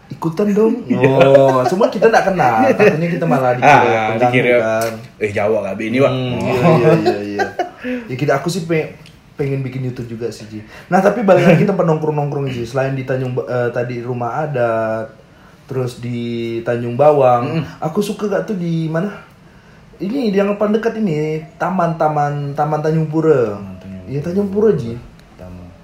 ikutan 0.07 0.53
dong. 0.53 0.87
Oh, 0.91 1.61
cuma 1.67 1.91
kita 1.91 2.07
nggak 2.07 2.33
kenal. 2.33 2.63
Takutnya 2.73 3.09
kita 3.11 3.25
malah 3.27 3.53
dikira 3.55 3.77
ah, 3.77 4.09
dikira. 4.17 4.57
kan. 4.63 4.93
Eh 5.19 5.31
Jawa 5.33 5.57
gak 5.65 5.81
ini, 5.83 5.99
Pak. 5.99 6.13
Hmm, 6.13 6.39
iya 6.39 6.63
iya 6.71 6.93
iya 6.97 7.19
iya. 7.23 7.49
Ya 8.07 8.15
kita 8.15 8.39
aku 8.39 8.49
sih 8.49 8.65
pe- 8.65 8.95
pengen 9.37 9.61
bikin 9.61 9.85
YouTube 9.85 10.17
juga 10.17 10.33
sih 10.33 10.49
Ji. 10.49 10.61
Nah 10.89 10.99
tapi 10.99 11.21
balik 11.21 11.45
lagi 11.47 11.65
tempat 11.65 11.85
nongkrong 11.85 12.17
nongkrong 12.17 12.49
Ji. 12.49 12.65
Selain 12.65 12.97
di 12.97 13.05
Tanjung 13.05 13.37
eh, 13.39 13.69
tadi 13.71 14.01
rumah 14.01 14.43
adat, 14.43 15.13
terus 15.69 16.01
di 16.01 16.59
Tanjung 16.61 16.97
Bawang, 16.97 17.61
aku 17.79 18.01
suka 18.01 18.27
gak 18.27 18.49
tuh 18.49 18.57
di 18.57 18.89
mana? 18.89 19.13
Ini 19.97 20.29
di 20.29 20.37
yang 20.37 20.57
paling 20.57 20.77
dekat 20.77 21.01
ini 21.01 21.41
taman 21.57 21.97
taman 21.97 22.53
taman 22.53 22.81
Tanjung 22.81 23.09
Pura. 23.09 23.61
Iya 24.09 24.21
Tanjung 24.21 24.49
Pura 24.49 24.73
Ji. 24.73 24.97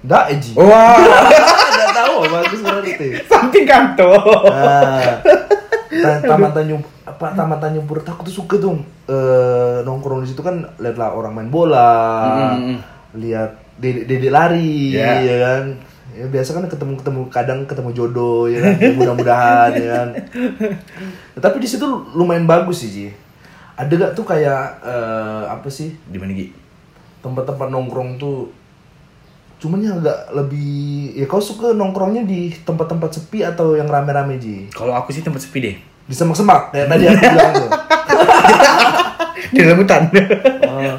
Nggak 0.03 0.23
eh, 0.29 0.37
Ji. 0.37 0.51
Wah, 0.59 0.99
Nggak 1.73 1.91
tahu 1.95 2.15
bagus 2.27 2.59
berarti. 2.59 3.07
samping 3.23 3.63
kantor. 3.63 4.19
Nah, 4.51 5.23
ta- 6.03 6.21
taman 6.25 6.51
Tanjung 6.51 6.81
apa 7.03 7.35
Taman 7.35 7.59
Tanjung 7.59 7.85
Pura 7.85 8.03
aku 8.03 8.23
tuh 8.23 8.35
suka 8.43 8.55
tuh 8.57 8.79
eh, 9.07 9.77
nongkrong 9.83 10.23
di 10.23 10.31
situ 10.31 10.39
kan 10.39 10.59
lihatlah 10.77 11.15
orang 11.15 11.35
main 11.35 11.49
bola, 11.49 12.55
Mm-mm. 12.55 12.77
Lihat 13.13 13.51
dedek 13.75 14.27
lari, 14.27 14.91
Ya. 14.91 15.19
ya 15.19 15.37
kan. 15.39 15.65
Ya 16.13 16.25
biasa 16.25 16.53
kan 16.53 16.65
ketemu 16.67 16.93
ketemu 16.95 17.21
kadang 17.27 17.59
ketemu 17.63 17.89
jodoh 17.91 18.45
ya 18.45 18.59
kan. 18.59 18.73
Ya, 18.75 18.91
mudah-mudahan 18.91 19.71
ya 19.73 19.87
kan. 19.91 20.07
Ya, 21.33 21.39
tapi 21.43 21.57
di 21.57 21.65
situ 21.65 21.85
lumayan 22.11 22.45
bagus 22.45 22.79
sih 22.79 22.89
Ji. 22.89 23.07
Ada 23.73 23.89
gak 23.89 24.13
tuh 24.13 24.21
kayak 24.23 24.63
eh, 24.79 25.43
apa 25.47 25.65
sih 25.65 25.97
Di 26.05 26.15
mana 26.15 26.29
Gi? 26.31 26.53
tempat-tempat 27.19 27.67
nongkrong 27.67 28.17
tuh 28.17 28.51
cuman 29.55 29.79
ya 29.79 29.95
agak 29.95 30.35
lebih 30.35 30.75
ya 31.13 31.23
kau 31.23 31.39
suka 31.39 31.71
nongkrongnya 31.71 32.21
di 32.21 32.51
tempat-tempat 32.59 33.09
sepi 33.09 33.41
atau 33.41 33.73
yang 33.73 33.87
rame-rame 33.87 34.35
ji 34.35 34.67
Kalau 34.69 34.91
aku 34.91 35.09
sih 35.09 35.23
tempat 35.23 35.39
sepi 35.39 35.59
deh. 35.61 35.75
di 36.03 36.11
semak-semak 36.11 36.69
kayak 36.69 36.85
tadi 36.85 37.07
aku 37.07 37.23
bilang 37.23 37.53
tuh 37.55 37.69
Di 39.53 39.59
dalam 39.59 39.77
hutan. 39.79 40.01
Oh. 40.73 40.97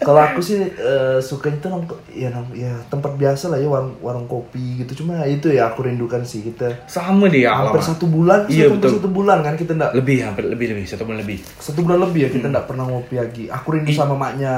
Kalau 0.00 0.20
aku 0.22 0.40
sih 0.40 0.56
eh, 0.64 1.20
suka 1.20 1.52
itu 1.52 1.68
nongkrong 1.68 2.00
ya 2.08 2.32
nong 2.32 2.48
ya 2.50 2.72
tempat 2.88 3.12
biasa 3.14 3.52
lah 3.52 3.60
ya 3.60 3.68
warung 3.68 3.92
warung 4.00 4.24
kopi 4.24 4.80
gitu 4.80 5.04
cuma 5.04 5.20
itu 5.22 5.52
ya 5.52 5.68
aku 5.68 5.84
rindukan 5.84 6.24
sih 6.24 6.40
kita 6.40 6.88
Sama 6.88 7.28
deh 7.28 7.44
ya. 7.44 7.52
hampir 7.52 7.84
satu 7.84 8.08
bulan 8.08 8.48
Iya, 8.48 8.72
hampir 8.72 8.80
betul. 8.80 8.90
satu 8.96 9.08
bulan 9.10 9.44
kan 9.44 9.54
kita 9.54 9.76
ndak 9.76 9.92
Lebih 9.92 10.24
hampir 10.24 10.44
lebih 10.46 10.66
lebih 10.72 10.84
satu 10.88 11.04
bulan 11.04 11.20
lebih. 11.20 11.38
satu 11.54 11.84
bulan 11.84 12.00
lebih 12.00 12.20
ya 12.24 12.30
kita 12.30 12.46
ndak 12.48 12.64
pernah 12.64 12.84
ngopi 12.86 13.14
lagi 13.14 13.44
aku 13.46 13.68
rindu 13.70 13.92
sama 13.92 14.16
maknya 14.16 14.54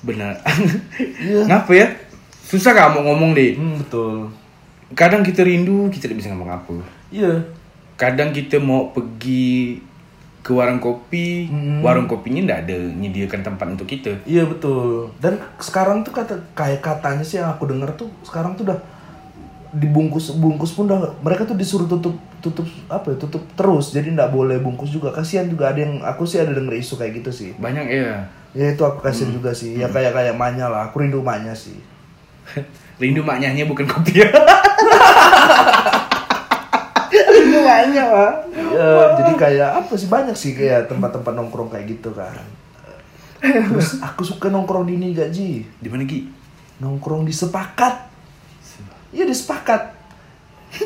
Benar. 0.00 0.32
Iya. 1.20 1.40
Ngapa 1.44 1.72
ya? 1.72 1.86
Susah 2.40 2.72
gak 2.72 2.96
mau 2.96 3.04
ngomong 3.04 3.30
deh. 3.32 3.52
hmm, 3.54 3.84
betul 3.84 4.32
Kadang 4.88 5.20
kita 5.20 5.42
rindu, 5.42 5.90
kita 5.90 6.06
tidak 6.06 6.24
bisa 6.24 6.32
ngomong 6.32 6.50
apa. 6.54 6.74
iya 7.10 7.44
Kadang 7.94 8.30
kita 8.30 8.56
mau 8.56 8.88
pergi 8.88 9.76
ke 10.46 10.54
warung 10.54 10.78
kopi, 10.78 11.50
Hmm. 11.50 11.82
warung 11.82 12.06
kopinya 12.06 12.46
ndak 12.46 12.70
ada 12.70 12.78
menyediakan 12.78 13.42
tempat 13.42 13.66
untuk 13.74 13.90
kita. 13.90 14.14
Iya 14.22 14.46
betul. 14.46 15.10
Dan 15.18 15.42
sekarang 15.58 16.06
tuh 16.06 16.14
kata 16.14 16.38
kayak 16.54 16.78
katanya 16.78 17.26
sih 17.26 17.42
yang 17.42 17.50
aku 17.50 17.66
dengar 17.66 17.90
tuh 17.98 18.06
sekarang 18.22 18.54
tuh 18.54 18.62
udah 18.62 18.78
dibungkus 19.74 20.30
bungkus 20.38 20.70
pun 20.70 20.86
udah 20.86 21.18
mereka 21.18 21.42
tuh 21.44 21.58
disuruh 21.58 21.84
tutup 21.84 22.14
tutup 22.38 22.62
apa 22.86 23.10
ya 23.10 23.16
tutup 23.18 23.42
terus. 23.58 23.90
Jadi 23.90 24.14
nggak 24.14 24.30
boleh 24.30 24.62
bungkus 24.62 24.94
juga. 24.94 25.10
Kasihan 25.10 25.50
juga 25.50 25.74
ada 25.74 25.82
yang 25.82 25.98
aku 26.00 26.22
sih 26.22 26.38
ada 26.38 26.54
denger 26.54 26.78
isu 26.78 26.94
kayak 26.94 27.18
gitu 27.18 27.30
sih. 27.34 27.50
Banyak 27.58 27.86
ya. 27.90 28.30
ya 28.54 28.66
itu 28.70 28.82
aku 28.86 29.02
kasihan 29.02 29.34
juga 29.34 29.50
sih. 29.50 29.74
Ya 29.74 29.90
kayak 29.90 30.14
kayak 30.14 30.38
maknya 30.38 30.70
lah. 30.70 30.88
Aku 30.88 31.02
rindu 31.02 31.26
maknya 31.26 31.58
sih. 31.58 31.74
Rindu 33.02 33.20
maknyanya 33.20 33.68
bukan 33.68 33.84
kopi 33.84 34.22
ya. 37.66 37.76
rindu 37.82 37.96
maknya 37.96 38.04
lah 38.06 38.32
ya, 38.54 38.88
jadi 39.18 39.32
kayak 39.34 39.70
apa 39.84 39.92
sih? 39.98 40.08
Banyak 40.08 40.36
sih 40.38 40.52
kayak 40.54 40.88
tempat-tempat 40.88 41.32
nongkrong 41.34 41.68
kayak 41.74 41.86
gitu 41.98 42.14
kan. 42.14 42.46
Terus 43.42 44.00
aku 44.00 44.24
suka 44.24 44.48
nongkrong 44.48 44.88
di 44.88 44.96
ini 44.96 45.12
gak 45.12 45.30
Ji. 45.34 45.66
Di 45.78 45.88
mana 45.90 46.06
Ki? 46.08 46.26
nongkrong 46.76 47.24
di 47.24 47.32
sepakat. 47.32 47.94
Iya 49.12 49.24
di 49.24 49.32
sepakat. 49.32 49.96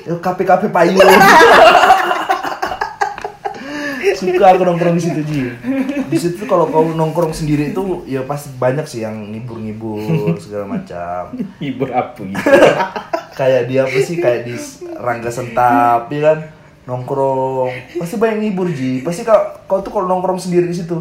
Ya, 0.07 0.15
KP-KP 0.23 0.71
payung. 0.71 1.03
Suka 4.15 4.47
aku 4.55 4.63
nongkrong 4.63 4.95
di 4.95 5.03
situ 5.03 5.21
Ji. 5.27 5.51
Di 6.07 6.19
situ 6.19 6.47
kalau 6.47 6.71
kau 6.71 6.87
nongkrong 6.95 7.35
sendiri 7.35 7.75
itu 7.75 8.07
ya 8.07 8.23
pasti 8.23 8.55
banyak 8.55 8.87
sih 8.87 9.03
yang 9.03 9.35
ngibur-ngibur 9.35 10.39
segala 10.39 10.79
macam. 10.79 11.35
Hibur 11.59 11.91
apa 11.91 12.21
gitu? 12.23 12.39
kayak 13.35 13.73
dia 13.73 13.89
apa 13.89 13.99
sih? 14.05 14.21
Kayak 14.21 14.41
di 14.47 14.55
Rangga 15.01 15.31
Sentap 15.33 16.13
ya 16.13 16.21
kan 16.23 16.60
nongkrong 16.83 17.71
pasti 17.97 18.15
banyak 18.17 18.37
ngibur 18.41 18.67
Ji 18.69 19.01
pasti 19.01 19.21
kau 19.21 19.37
kau 19.65 19.79
tuh 19.79 19.89
kalau 19.91 20.05
nongkrong 20.07 20.37
sendiri 20.37 20.65
di 20.65 20.75
situ 20.75 20.97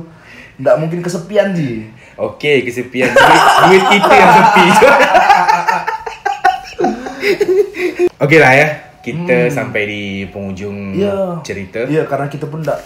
nggak 0.56 0.76
mungkin 0.78 1.00
kesepian 1.00 1.52
Ji 1.52 1.88
Oke, 2.16 2.62
kesepian. 2.62 3.08
Duit, 3.08 3.44
duit 3.64 3.84
itu 3.96 4.10
yang 4.12 4.30
sepi. 4.30 4.64
Oke 8.20 8.36
lah 8.36 8.52
ya, 8.52 8.68
kita 9.00 9.48
sampai 9.48 9.82
di 9.86 10.02
penghujung 10.28 10.94
Iya. 10.94 11.40
cerita. 11.42 11.86
Iya, 11.86 12.04
karena 12.04 12.28
kita 12.28 12.46
pun 12.46 12.60
enggak 12.60 12.78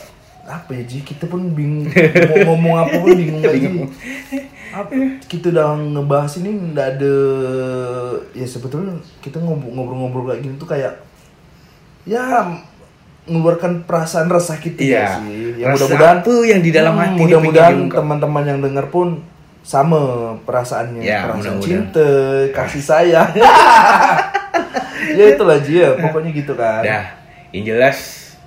apa 0.44 0.70
ya 0.70 0.84
Ji, 0.84 1.00
kita 1.02 1.26
pun 1.26 1.40
bingung 1.50 1.88
mau 1.90 2.54
ngomong 2.54 2.74
apa 2.78 2.94
pun 3.00 3.10
bingung. 3.12 3.42
Bingung. 3.42 3.90
Apa 4.70 4.92
kita 5.26 5.50
udah 5.50 5.74
ngebahas 5.80 6.32
ini 6.38 6.50
enggak 6.52 6.86
ada 6.94 7.14
ya 8.32 8.44
sebetulnya 8.44 8.92
kita 9.18 9.40
ngob- 9.40 9.68
ngobrol-ngobrol 9.68 10.28
kayak 10.28 10.42
gini 10.42 10.56
tuh 10.56 10.68
kayak 10.68 10.92
ya 12.04 12.20
mengeluarkan 13.26 13.84
perasaan 13.84 14.28
resah 14.28 14.58
kita 14.58 14.80
Iya. 14.80 15.00
ya 15.00 15.08
sih. 15.18 15.40
Ya 15.56 15.66
mudah-mudahan 15.70 16.18
apa 16.20 16.34
yang 16.44 16.60
di 16.60 16.72
dalam 16.72 16.96
hati 16.96 17.16
mudah-mudahan 17.18 17.76
teman-teman 17.88 18.44
yang 18.44 18.60
dengar 18.60 18.88
pun 18.88 19.24
sama 19.64 20.00
perasaannya, 20.44 21.00
Ya, 21.00 21.24
perasaan 21.24 21.40
mudah-mudahan. 21.56 21.88
cinta, 21.88 22.10
kasih 22.52 22.84
sayang. 22.84 23.32
ya 25.18 25.26
itulah 25.30 25.56
Ji 25.58 25.80
ya, 25.80 25.96
pokoknya 25.96 26.32
gitu 26.32 26.52
kan. 26.54 26.84
Dah, 26.84 27.06
yang 27.52 27.64
jelas 27.66 27.98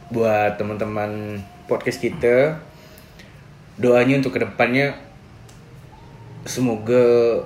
buat 0.06 0.54
teman-teman 0.54 1.40
podcast 1.64 1.98
kita 1.98 2.60
doanya 3.74 4.20
untuk 4.20 4.32
ke 4.32 4.40
depannya 4.40 4.92
semoga 6.44 7.42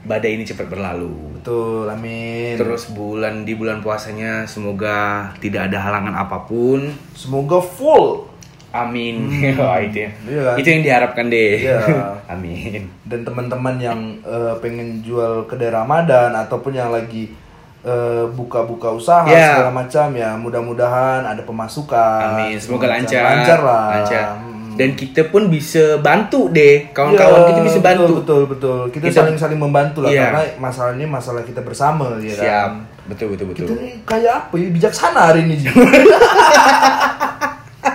badai 0.00 0.34
ini 0.34 0.44
cepat 0.44 0.66
berlalu. 0.66 1.36
Betul, 1.36 1.88
amin. 1.88 2.56
Terus 2.56 2.88
bulan 2.90 3.44
di 3.44 3.52
bulan 3.52 3.80
puasanya 3.80 4.44
semoga 4.44 5.30
tidak 5.38 5.68
ada 5.68 5.78
halangan 5.80 6.14
apa 6.14 6.44
pun. 6.44 6.88
semoga 7.12 7.60
full 7.60 8.28
Amin. 8.70 9.26
Wah, 9.58 9.82
itu 9.86 10.06
ya. 10.06 10.10
Iya 10.22 10.40
kan? 10.46 10.54
Itu 10.56 10.68
yang 10.70 10.82
diharapkan 10.86 11.26
deh. 11.26 11.52
Iya. 11.58 11.78
Amin. 12.32 12.86
dan 13.02 13.26
teman-teman 13.26 13.74
yang 13.76 13.98
eh, 14.22 14.54
pengen 14.62 15.02
jual 15.02 15.42
kedai 15.50 15.74
Ramadan 15.74 16.30
ataupun 16.38 16.78
yang 16.78 16.94
lagi 16.94 17.34
eh, 17.82 18.24
buka-buka 18.30 18.94
usaha 18.94 19.26
Ya. 19.26 19.58
segala 19.58 19.74
macam 19.74 20.14
ya 20.14 20.38
mudah-mudahan 20.38 21.26
ada 21.26 21.42
pemasukan. 21.42 22.22
Amin. 22.38 22.54
Semoga 22.62 22.86
lancar. 22.86 23.22
Lancar 23.26 23.60
lah. 23.60 23.86
Lancar. 23.98 24.26
Hmm. 24.70 24.78
Dan 24.78 24.94
kita 24.94 25.26
pun 25.26 25.50
bisa 25.50 25.98
bantu 25.98 26.46
deh. 26.46 26.94
Kawan-kawan 26.94 27.40
Iya, 27.42 27.48
kita 27.50 27.60
bisa 27.66 27.78
bantu. 27.82 28.02
Betul, 28.06 28.16
betul, 28.22 28.42
betul. 28.46 28.78
Kita, 28.94 29.04
Kita- 29.10 29.18
saling-saling 29.26 29.58
membantu 29.58 30.06
lah 30.06 30.14
Iya. 30.14 30.22
karena 30.30 30.42
masalah 30.62 30.92
ini 30.94 31.06
masalah 31.10 31.42
kita 31.42 31.58
bersama 31.60 32.14
ya 32.22 32.30
kan. 32.30 32.44
Siap. 32.46 32.70
Betul 33.10 33.26
betul 33.34 33.46
betul. 33.50 33.66
Kita 33.66 33.74
nih 33.76 33.94
kayak 34.06 34.32
apa 34.46 34.54
ya 34.54 34.68
bijaksana 34.70 35.20
hari 35.26 35.40
ini. 35.42 35.56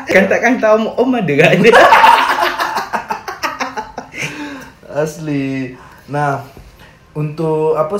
Kan 0.05 0.27
takkan 0.27 0.55
tahu 0.57 0.87
om 0.91 1.11
ada 1.11 1.27
gak 1.29 1.51
ada. 1.55 1.69
Asli. 4.95 5.75
Nah, 6.07 6.39
untuk 7.11 7.75
apa? 7.75 7.97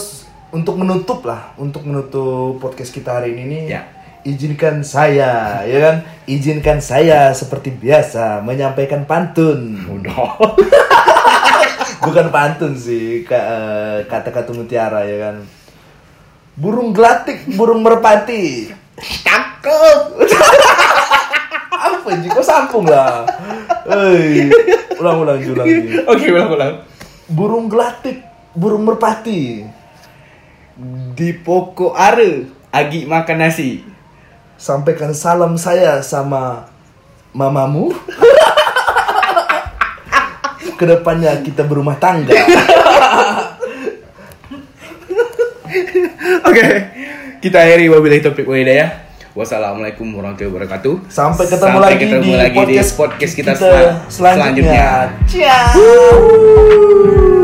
Untuk 0.52 0.80
menutup 0.80 1.28
lah, 1.28 1.52
untuk 1.56 1.84
menutup 1.84 2.56
podcast 2.58 2.96
kita 2.96 3.20
hari 3.20 3.36
ini 3.36 3.44
nih, 3.44 3.64
Ya. 3.68 3.82
Izinkan 4.26 4.82
saya, 4.82 5.62
ya 5.64 5.78
kan? 5.80 5.96
Izinkan 6.26 6.82
saya 6.82 7.30
seperti 7.38 7.70
biasa 7.70 8.42
menyampaikan 8.42 9.06
pantun. 9.06 9.78
Udah. 9.86 10.34
Bukan 12.06 12.34
pantun 12.34 12.74
sih, 12.74 13.24
eh, 13.24 13.98
kata-kata 14.10 14.52
mutiara 14.52 15.06
ya 15.06 15.30
kan. 15.30 15.36
Burung 16.58 16.92
gelatik, 16.92 17.46
burung 17.54 17.86
merpati. 17.86 18.74
Cakep. 18.98 20.02
Apa 21.86 22.10
Ji? 22.18 22.28
Kok 22.32 22.46
sambung 22.46 22.90
lah? 22.90 23.30
Hei, 23.86 24.50
ulang-ulang, 24.98 25.38
ulang 25.38 25.68
Ji. 25.70 26.02
Oke, 26.10 26.26
ulang-ulang. 26.34 26.74
Burung 27.30 27.70
gelatik, 27.70 28.26
burung 28.58 28.90
merpati. 28.90 29.66
Di 31.14 31.30
pokok 31.32 31.94
ara 31.94 32.50
agi 32.74 33.06
makan 33.06 33.38
nasi. 33.40 33.95
Sampaikan 34.56 35.12
salam 35.12 35.60
saya 35.60 36.00
sama 36.00 36.68
mamamu. 37.36 37.92
Ke 40.80 40.84
depannya 40.84 41.40
kita 41.40 41.64
berumah 41.64 41.96
tangga. 42.00 42.36
Oke. 46.50 46.64
Kita 47.40 47.62
akhiri 47.62 47.88
wabillahi 47.92 48.22
wal 48.44 48.60
hidayah. 48.60 48.90
Wassalamualaikum 49.36 50.08
warahmatullahi 50.16 50.48
wabarakatuh. 50.48 51.12
Sampai 51.12 51.44
ketemu 51.52 51.76
Sampai 51.76 51.92
lagi 51.92 52.00
ketemu 52.08 52.24
di 52.24 52.32
lagi 52.40 52.56
podcast, 52.56 52.88
di 52.88 52.96
podcast 52.96 53.34
kita, 53.36 53.52
kita 53.52 53.60
sel- 53.60 54.00
selanjutnya. 54.08 55.12
selanjutnya. 55.28 55.52
Ciao. 55.76 57.35